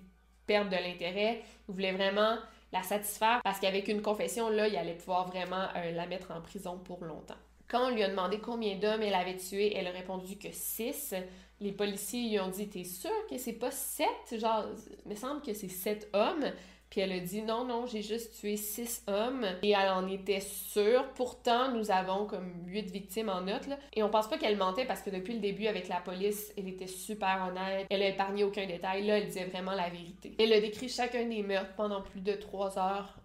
[0.48, 1.42] perde de l'intérêt.
[1.68, 2.38] Il voulait vraiment
[2.72, 6.78] la satisfaire parce qu'avec une confession, là, il allait pouvoir vraiment la mettre en prison
[6.78, 7.36] pour longtemps.
[7.70, 11.14] Quand on lui a demandé combien d'hommes elle avait tué, elle a répondu que six
[11.62, 14.40] les policiers lui ont dit T'es sûr que c'est pas sept?
[14.40, 14.66] Genre,
[15.06, 16.52] il me semble que c'est sept hommes.
[16.90, 19.46] Puis elle a dit non, non, j'ai juste tué six hommes.
[19.62, 21.08] Et elle en était sûre.
[21.14, 23.70] Pourtant, nous avons comme huit victimes en note.
[23.94, 26.68] Et on pense pas qu'elle mentait parce que depuis le début avec la police, elle
[26.68, 27.86] était super honnête.
[27.92, 29.06] Elle a épargné aucun détail.
[29.06, 30.36] Là, elle disait vraiment la vérité.
[30.40, 33.19] Elle a décrit chacun des meurtres pendant plus de trois heures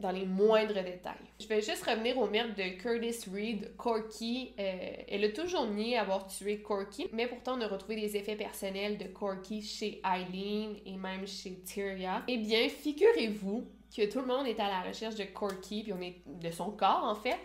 [0.00, 1.14] dans les moindres détails.
[1.40, 4.52] Je vais juste revenir au meurtre de Curtis Reed, Corky.
[4.58, 8.36] Euh, elle a toujours nié avoir tué Corky, mais pourtant on a retrouvé des effets
[8.36, 12.22] personnels de Corky chez Eileen et même chez Tyria.
[12.28, 16.00] Eh bien, figurez-vous que tout le monde est à la recherche de Corky, puis on
[16.00, 17.38] est de son corps en fait,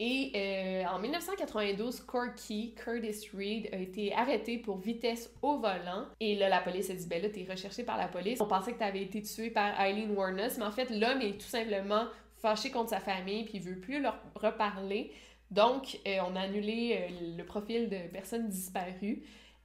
[0.00, 6.06] et euh, en 1992, Corky Curtis Reed a été arrêté pour vitesse au volant.
[6.20, 8.40] Et là, la police a dit Ben là, t'es recherché par la police.
[8.40, 11.48] On pensait que t'avais été tué par Eileen Warnes, mais en fait, l'homme est tout
[11.48, 12.04] simplement
[12.40, 15.10] fâché contre sa famille puis il veut plus leur reparler.
[15.50, 19.24] Donc, euh, on a annulé euh, le profil de personne disparue.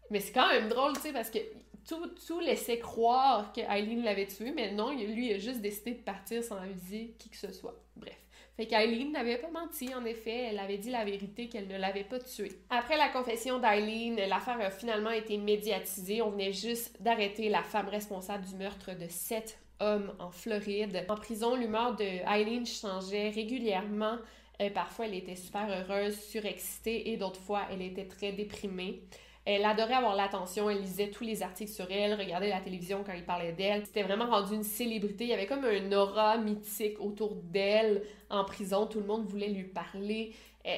[0.10, 1.40] Mais c'est quand même drôle, tu sais, parce que
[1.88, 5.92] tout, tout laissait croire que Eileen l'avait tué, mais non, lui, il a juste décidé
[5.92, 7.76] de partir sans aviser qui que ce soit.
[7.96, 8.23] Bref.
[8.56, 12.04] Fait qu'Eileen n'avait pas menti, en effet, elle avait dit la vérité qu'elle ne l'avait
[12.04, 12.52] pas tué.
[12.70, 16.22] Après la confession d'Eileen, l'affaire a finalement été médiatisée.
[16.22, 21.04] On venait juste d'arrêter la femme responsable du meurtre de sept hommes en Floride.
[21.10, 24.18] En prison, l'humeur de Eileen changeait régulièrement.
[24.62, 29.02] Euh, parfois, elle était super heureuse, surexcitée, et d'autres fois, elle était très déprimée.
[29.46, 33.12] Elle adorait avoir l'attention, elle lisait tous les articles sur elle, regardait la télévision quand
[33.12, 33.86] il parlait d'elle.
[33.86, 35.26] C'était vraiment rendu une célébrité.
[35.26, 38.88] Il y avait comme un aura mythique autour d'elle en prison.
[38.88, 40.34] Tout le monde voulait lui parler.
[40.66, 40.70] Euh,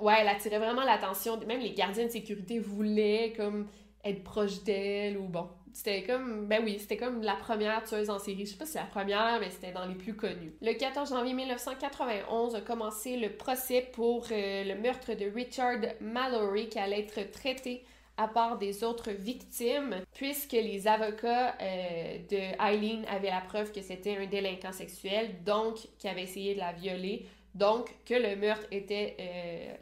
[0.00, 1.38] ouais, elle attirait vraiment l'attention.
[1.46, 3.68] Même les gardiens de sécurité voulaient comme
[4.04, 5.48] être proches d'elle ou bon.
[5.72, 8.44] C'était comme, ben oui, c'était comme la première tueuse en série.
[8.44, 10.52] Je sais pas si c'est la première, mais c'était dans les plus connus.
[10.60, 16.68] Le 14 janvier 1991 a commencé le procès pour euh, le meurtre de Richard Mallory
[16.68, 17.84] qui allait être traité
[18.16, 23.80] à part des autres victimes, puisque les avocats euh, de Eileen avaient la preuve que
[23.80, 28.66] c'était un délinquant sexuel, donc qui avait essayé de la violer, donc que le meurtre
[28.70, 29.74] était euh,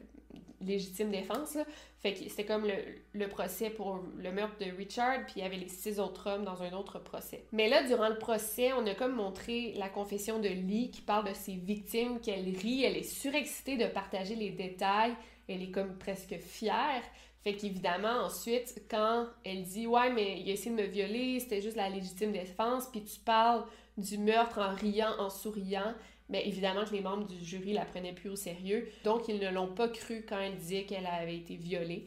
[0.61, 1.59] légitime défense.
[2.01, 2.67] Fait que c'était comme
[3.13, 6.45] le, procès pour le meurtre de Richard, puis il y avait les six autres hommes
[6.45, 7.45] dans un autre procès.
[7.53, 11.29] Mais là, durant le procès, on a comme montré la confession de Lee qui parle
[11.29, 15.15] de ses victimes, qu'elle rit, elle est surexcitée de partager les détails,
[15.47, 17.03] elle est comme presque fière.
[17.43, 21.63] Fait qu'évidemment, ensuite, quand elle dit Ouais, mais il a essayé de me violer, c'était
[21.63, 23.65] juste la légitime défense, puis tu parles
[23.97, 25.95] du meurtre en riant, en souriant,
[26.29, 29.51] mais évidemment que les membres du jury la prenaient plus au sérieux, donc ils ne
[29.51, 32.07] l'ont pas cru quand elle disait qu'elle avait été violée.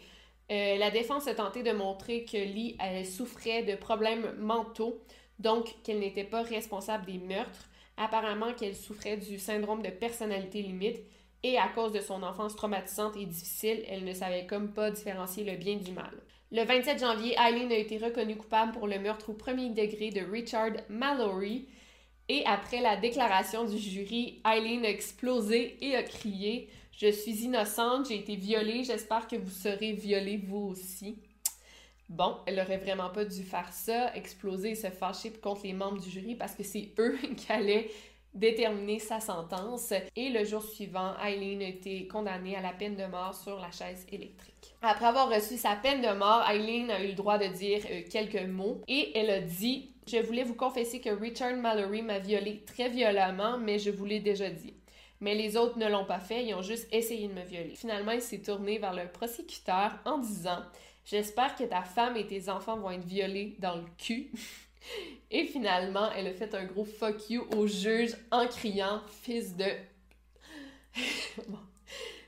[0.51, 5.01] Euh, la défense a tenté de montrer que Lee elle souffrait de problèmes mentaux,
[5.39, 7.69] donc qu'elle n'était pas responsable des meurtres.
[7.97, 10.99] Apparemment qu'elle souffrait du syndrome de personnalité limite,
[11.43, 15.43] et à cause de son enfance traumatisante et difficile, elle ne savait comme pas différencier
[15.43, 16.11] le bien du mal.
[16.51, 20.21] Le 27 janvier, Eileen a été reconnue coupable pour le meurtre au premier degré de
[20.21, 21.67] Richard Mallory.
[22.29, 28.07] Et après la déclaration du jury, Eileen a explosé et a crié Je suis innocente,
[28.07, 31.17] j'ai été violée, j'espère que vous serez violée vous aussi.
[32.07, 35.99] Bon, elle aurait vraiment pas dû faire ça, exploser et se fâcher contre les membres
[35.99, 37.89] du jury parce que c'est eux qui allaient
[38.33, 39.93] déterminer sa sentence.
[40.15, 43.71] Et le jour suivant, Eileen a été condamnée à la peine de mort sur la
[43.71, 44.75] chaise électrique.
[44.81, 48.01] Après avoir reçu sa peine de mort, Eileen a eu le droit de dire euh,
[48.09, 52.63] quelques mots et elle a dit Je voulais vous confesser que Richard Mallory m'a violée
[52.65, 54.73] très violemment, mais je vous l'ai déjà dit.
[55.21, 57.75] Mais les autres ne l'ont pas fait, ils ont juste essayé de me violer.
[57.75, 60.59] Finalement, il s'est tourné vers le prosécuteur en disant
[61.05, 64.31] J'espère que ta femme et tes enfants vont être violés dans le cul.
[65.31, 69.65] Et finalement, elle a fait un gros fuck you au juge en criant Fils de.
[71.47, 71.57] bon.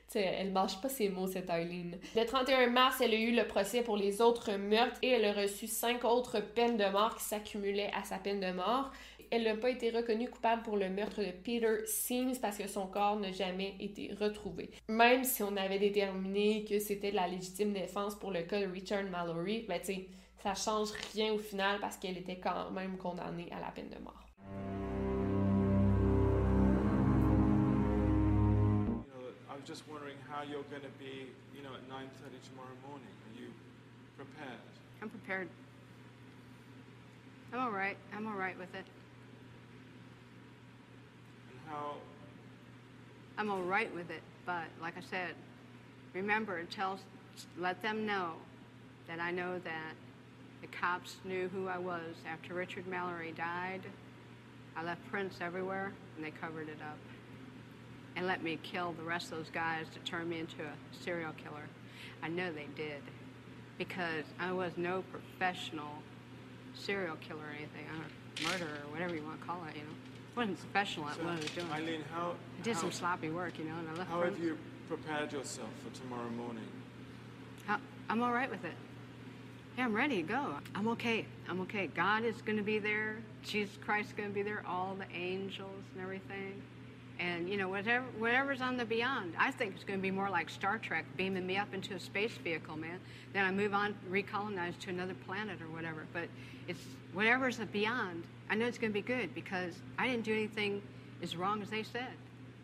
[0.07, 1.97] sais, elle marche pas ses mots, cette Eileen.
[2.15, 5.33] Le 31 mars, elle a eu le procès pour les autres meurtres et elle a
[5.33, 8.91] reçu cinq autres peines de mort qui s'accumulaient à sa peine de mort.
[9.31, 12.87] Elle n'a pas été reconnue coupable pour le meurtre de Peter Seams parce que son
[12.87, 14.69] corps n'a jamais été retrouvé.
[14.87, 19.03] Même si on avait déterminé que c'était la légitime défense pour le cas de Richard
[19.03, 19.93] Mallory, ben tu
[20.45, 23.97] ça change rien au final parce qu'elle était quand même condamnée à la peine de
[23.97, 24.21] mort.
[29.49, 33.09] I was just wondering how you're going to be, you know, at 9:30 tomorrow morning.
[33.25, 33.49] Are you
[34.15, 34.59] prepared?
[35.01, 35.49] I'm prepared.
[37.51, 37.97] I'm all right.
[38.13, 38.85] I'm all right with it.
[41.49, 41.95] And how
[43.39, 45.33] I'm all right with it, but like I said,
[46.13, 46.99] remember, tell,
[47.57, 48.33] let them know
[49.07, 49.95] that I know that
[50.65, 52.15] the cops knew who I was.
[52.27, 53.81] After Richard Mallory died,
[54.75, 56.97] I left prints everywhere, and they covered it up.
[58.15, 61.33] And let me kill the rest of those guys to turn me into a serial
[61.33, 61.67] killer.
[62.23, 63.01] I know they did,
[63.77, 66.01] because I was no professional
[66.73, 69.89] serial killer or anything, or murderer, or whatever you want to call it, you know.
[70.35, 71.71] wasn't professional at so, what I was doing.
[71.71, 74.37] Eileen, how I did how, some sloppy work, you know, and I left how prints.
[74.37, 74.57] have you
[74.87, 76.67] prepared yourself for tomorrow morning?
[77.67, 78.73] How- I'm all right with it.
[79.77, 80.55] Yeah, I'm ready go.
[80.73, 81.25] I'm okay.
[81.49, 81.87] I'm okay.
[81.87, 83.17] God is going to be there.
[83.43, 84.63] Jesus Christ is going to be there.
[84.65, 86.61] All the angels and everything.
[87.19, 90.29] And you know, whatever whatever's on the beyond, I think it's going to be more
[90.29, 92.99] like Star Trek, beaming me up into a space vehicle, man.
[93.33, 96.05] Then I move on, recolonize to another planet or whatever.
[96.13, 96.29] But
[96.69, 98.23] it's whatever's the beyond.
[98.49, 100.81] I know it's going to be good because I didn't do anything
[101.21, 102.13] as wrong as they said.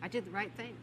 [0.00, 0.74] I did the right thing.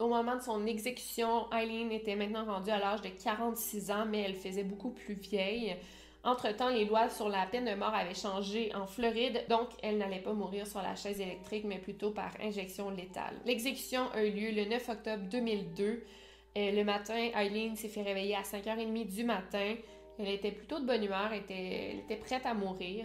[0.00, 4.22] Au moment de son exécution, Eileen était maintenant rendue à l'âge de 46 ans, mais
[4.22, 5.76] elle faisait beaucoup plus vieille.
[6.24, 10.22] Entre-temps, les lois sur la peine de mort avaient changé en Floride, donc elle n'allait
[10.22, 13.34] pas mourir sur la chaise électrique, mais plutôt par injection létale.
[13.44, 15.84] L'exécution a eu lieu le 9 octobre 2002.
[15.84, 16.02] Euh,
[16.72, 19.74] le matin, Eileen s'est fait réveiller à 5h30 du matin.
[20.18, 23.04] Elle était plutôt de bonne humeur, elle était, elle était prête à mourir.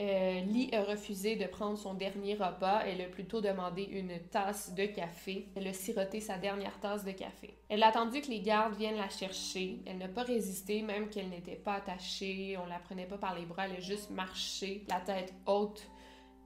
[0.00, 2.82] Euh, Lee a refusé de prendre son dernier repas.
[2.84, 5.48] Elle a plutôt demandé une tasse de café.
[5.56, 7.54] Elle a siroté sa dernière tasse de café.
[7.68, 9.80] Elle a attendu que les gardes viennent la chercher.
[9.86, 12.58] Elle n'a pas résisté, même qu'elle n'était pas attachée.
[12.62, 13.66] On la prenait pas par les bras.
[13.66, 15.88] Elle a juste marché, la tête haute,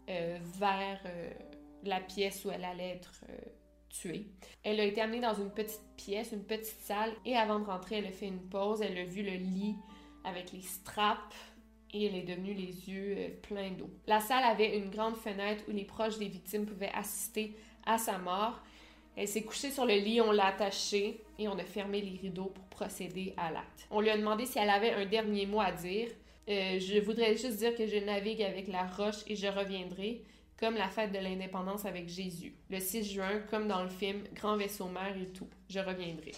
[0.08, 1.30] euh, vers euh,
[1.84, 3.36] la pièce où elle allait être euh,
[3.88, 4.26] tuée.
[4.62, 7.98] Elle a été amenée dans une petite pièce, une petite salle, et avant de rentrer,
[7.98, 8.80] elle a fait une pause.
[8.80, 9.76] Elle a vu le lit
[10.24, 11.34] avec les straps
[11.92, 13.90] et elle est devenue les yeux euh, pleins d'eau.
[14.06, 18.18] La salle avait une grande fenêtre où les proches des victimes pouvaient assister à sa
[18.18, 18.60] mort.
[19.16, 22.52] Elle s'est couchée sur le lit, on l'a attachée et on a fermé les rideaux
[22.54, 23.86] pour procéder à l'acte.
[23.90, 26.08] On lui a demandé si elle avait un dernier mot à dire.
[26.48, 30.22] Euh, je voudrais juste dire que je navigue avec la roche et je reviendrai,
[30.58, 32.54] comme la fête de l'indépendance avec Jésus.
[32.70, 36.32] Le 6 juin, comme dans le film Grand vaisseau mère et tout, je reviendrai.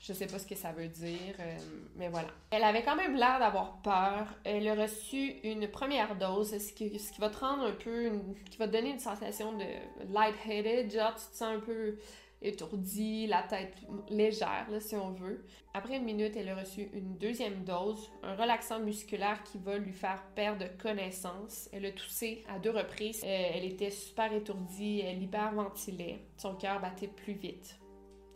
[0.00, 1.56] Je sais pas ce que ça veut dire, euh,
[1.96, 2.28] mais voilà.
[2.50, 4.28] Elle avait quand même l'air d'avoir peur.
[4.44, 8.12] Elle a reçu une première dose, ce qui, va te rendre un peu,
[8.48, 9.64] qui va donner une sensation de
[10.12, 11.98] lightheaded, genre tu te sens un peu
[12.40, 13.74] étourdi, la tête
[14.08, 15.44] légère, là, si on veut.
[15.74, 19.92] Après une minute, elle a reçu une deuxième dose, un relaxant musculaire qui va lui
[19.92, 21.68] faire perdre connaissance.
[21.72, 23.22] Elle a toussé à deux reprises.
[23.24, 26.20] Euh, elle était super étourdie, elle hyperventilait.
[26.36, 27.78] Son cœur battait plus vite.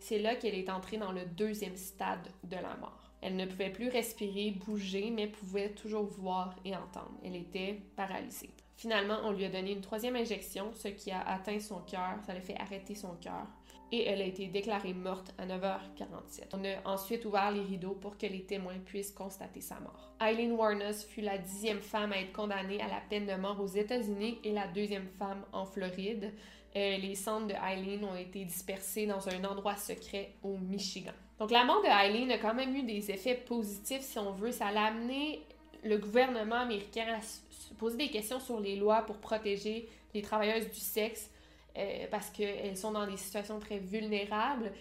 [0.03, 3.09] C'est là qu'elle est entrée dans le deuxième stade de la mort.
[3.21, 7.13] Elle ne pouvait plus respirer, bouger, mais pouvait toujours voir et entendre.
[7.23, 8.49] Elle était paralysée.
[8.75, 12.33] Finalement, on lui a donné une troisième injection, ce qui a atteint son cœur, ça
[12.33, 13.47] l'a fait arrêter son cœur.
[13.93, 16.49] Et elle a été déclarée morte à 9h47.
[16.51, 20.11] On a ensuite ouvert les rideaux pour que les témoins puissent constater sa mort.
[20.19, 23.67] Eileen Warnes fut la dixième femme à être condamnée à la peine de mort aux
[23.67, 26.33] États-Unis et la deuxième femme en Floride.
[26.75, 31.11] Euh, les cendres de Eileen ont été dispersées dans un endroit secret au Michigan.
[31.39, 34.51] Donc la mort de Eileen a quand même eu des effets positifs, si on veut.
[34.51, 35.41] Ça l'a amené
[35.83, 40.69] le gouvernement américain à se poser des questions sur les lois pour protéger les travailleuses
[40.69, 41.29] du sexe
[41.77, 44.71] euh, parce qu'elles sont dans des situations très vulnérables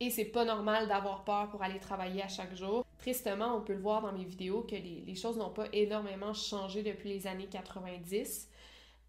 [0.00, 2.84] et c'est pas normal d'avoir peur pour aller travailler à chaque jour.
[2.98, 6.82] Tristement, on peut le voir dans mes vidéos que les choses n'ont pas énormément changé
[6.82, 8.48] depuis les années 90.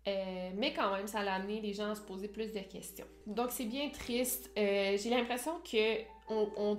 [0.07, 3.05] Euh, mais quand même, ça l'a amené les gens à se poser plus de questions.
[3.25, 4.51] Donc c'est bien triste.
[4.57, 6.77] Euh, J'ai l'impression que on,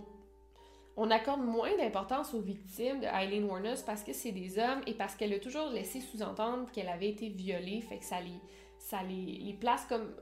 [0.97, 4.93] on- accorde moins d'importance aux victimes de Eileen Warnes parce que c'est des hommes et
[4.95, 8.39] parce qu'elle a toujours laissé sous-entendre qu'elle avait été violée, fait que ça les,
[8.79, 10.14] ça les, place comme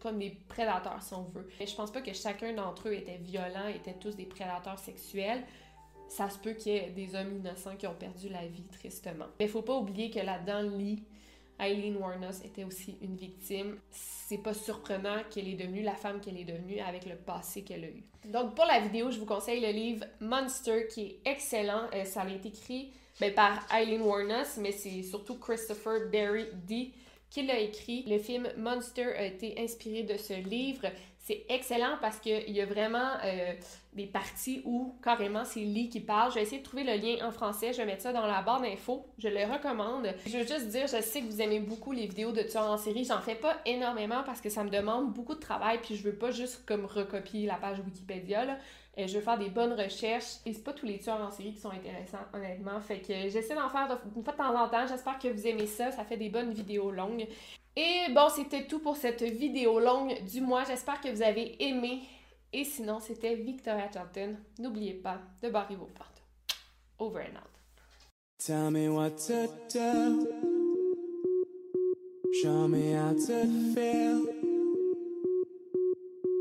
[0.00, 1.48] comme des prédateurs, si on veut.
[1.60, 5.44] Et je pense pas que chacun d'entre eux était violent, étaient tous des prédateurs sexuels.
[6.08, 9.26] Ça se peut qu'il y ait des hommes innocents qui ont perdu la vie, tristement.
[9.38, 11.04] Mais faut pas oublier que là-dedans, Lee,
[11.60, 13.78] Eileen Warnos était aussi une victime.
[13.90, 17.84] C'est pas surprenant qu'elle est devenue la femme qu'elle est devenue avec le passé qu'elle
[17.84, 18.02] a eu.
[18.24, 21.88] Donc pour la vidéo, je vous conseille le livre Monster qui est excellent.
[21.94, 26.92] Euh, ça a été écrit ben, par Eileen Warnos, mais c'est surtout Christopher Berry D
[27.30, 28.04] qui l'a écrit.
[28.06, 30.88] Le film Monster a été inspiré de ce livre.
[31.18, 33.54] C'est excellent parce qu'il y a vraiment euh,
[33.92, 36.30] des parties où carrément c'est Lee qui parle.
[36.30, 37.72] Je vais essayer de trouver le lien en français.
[37.72, 39.06] Je vais mettre ça dans la barre d'infos.
[39.18, 40.14] Je le recommande.
[40.26, 42.78] Je veux juste dire, je sais que vous aimez beaucoup les vidéos de tueurs en
[42.78, 43.04] série.
[43.04, 45.78] J'en fais pas énormément parce que ça me demande beaucoup de travail.
[45.82, 48.58] Puis je veux pas juste comme recopier la page Wikipédia.
[48.96, 50.36] Et je veux faire des bonnes recherches.
[50.46, 52.80] Et c'est pas tous les tueurs en série qui sont intéressants, honnêtement.
[52.80, 54.86] Fait que j'essaie d'en faire une fois de temps en temps.
[54.86, 55.90] J'espère que vous aimez ça.
[55.92, 57.26] Ça fait des bonnes vidéos longues.
[57.76, 60.64] Et bon, c'était tout pour cette vidéo longue du mois.
[60.64, 62.02] J'espère que vous avez aimé.
[62.54, 64.36] Et sinon, c'était Victoria Charlton.
[64.58, 66.22] N'oubliez pas de barrer vos portes.
[66.98, 67.50] Over and out.
[68.38, 70.28] Tell me what to do.
[72.42, 74.26] Show me how to feel.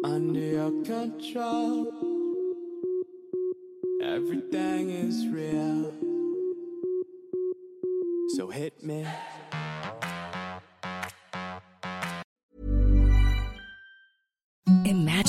[0.03, 1.88] Under your control.
[4.01, 5.93] Everything is real.
[8.36, 9.05] So hit me.